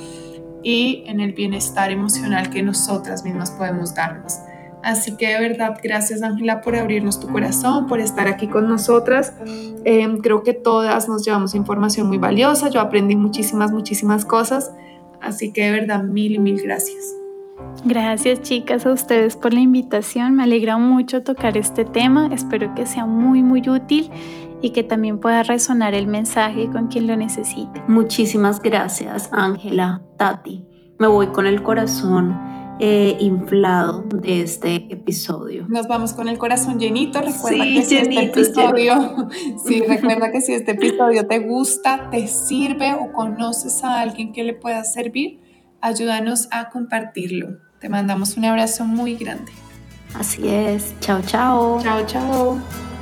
y 0.62 1.04
en 1.06 1.20
el 1.20 1.32
bienestar 1.32 1.92
emocional 1.92 2.50
que 2.50 2.60
nosotras 2.62 3.22
mismas 3.22 3.52
podemos 3.52 3.94
darnos. 3.94 4.40
Así 4.82 5.16
que 5.16 5.28
de 5.28 5.40
verdad, 5.40 5.78
gracias 5.82 6.22
Ángela 6.22 6.60
por 6.60 6.76
abrirnos 6.76 7.20
tu 7.20 7.28
corazón, 7.28 7.86
por 7.86 8.00
estar 8.00 8.28
aquí 8.28 8.48
con 8.48 8.68
nosotras. 8.68 9.32
Em, 9.84 10.18
creo 10.18 10.42
que 10.42 10.54
todas 10.54 11.08
nos 11.08 11.24
llevamos 11.24 11.54
información 11.54 12.08
muy 12.08 12.18
valiosa, 12.18 12.68
yo 12.68 12.80
aprendí 12.80 13.16
muchísimas, 13.16 13.72
muchísimas 13.72 14.24
cosas. 14.24 14.72
Así 15.20 15.52
que 15.52 15.64
de 15.64 15.70
verdad, 15.72 16.02
mil 16.02 16.32
y 16.32 16.38
mil 16.38 16.60
gracias. 16.60 17.14
Gracias 17.84 18.42
chicas 18.42 18.86
a 18.86 18.92
ustedes 18.92 19.36
por 19.36 19.54
la 19.54 19.60
invitación. 19.60 20.34
Me 20.34 20.42
alegra 20.42 20.78
mucho 20.78 21.22
tocar 21.22 21.56
este 21.56 21.84
tema. 21.84 22.28
Espero 22.32 22.74
que 22.74 22.86
sea 22.86 23.06
muy, 23.06 23.42
muy 23.42 23.68
útil 23.68 24.10
y 24.62 24.70
que 24.70 24.82
también 24.82 25.18
pueda 25.18 25.42
resonar 25.42 25.94
el 25.94 26.06
mensaje 26.06 26.68
con 26.70 26.88
quien 26.88 27.06
lo 27.06 27.16
necesite. 27.16 27.82
Muchísimas 27.88 28.60
gracias, 28.60 29.28
Ángela, 29.32 30.02
Tati. 30.16 30.64
Me 30.98 31.06
voy 31.06 31.28
con 31.28 31.46
el 31.46 31.62
corazón 31.62 32.36
eh, 32.78 33.16
inflado 33.20 34.02
de 34.02 34.42
este 34.42 34.74
episodio. 34.92 35.66
Nos 35.68 35.88
vamos 35.88 36.12
con 36.12 36.28
el 36.28 36.36
corazón 36.36 36.78
llenito. 36.78 37.20
Recuerda 37.22 37.64
que 37.64 37.82
si 37.82 37.96
este 37.96 38.24
episodio, 38.24 39.28
sí, 39.66 39.80
recuerda 39.88 40.30
que 40.30 40.40
si 40.42 40.52
este 40.52 40.72
episodio 40.72 41.26
te 41.26 41.38
gusta, 41.38 42.10
te 42.10 42.26
sirve 42.26 42.92
o 42.94 43.12
conoces 43.12 43.82
a 43.82 44.00
alguien 44.00 44.32
que 44.32 44.44
le 44.44 44.52
pueda 44.52 44.84
servir, 44.84 45.40
ayúdanos 45.86 46.48
a 46.50 46.68
compartirlo. 46.68 47.58
Te 47.78 47.88
mandamos 47.88 48.36
un 48.36 48.44
abrazo 48.44 48.84
muy 48.84 49.16
grande. 49.16 49.52
Así 50.14 50.48
es. 50.48 50.94
Chao, 51.00 51.22
chao. 51.22 51.80
Chao, 51.82 52.06
chao. 52.06 52.95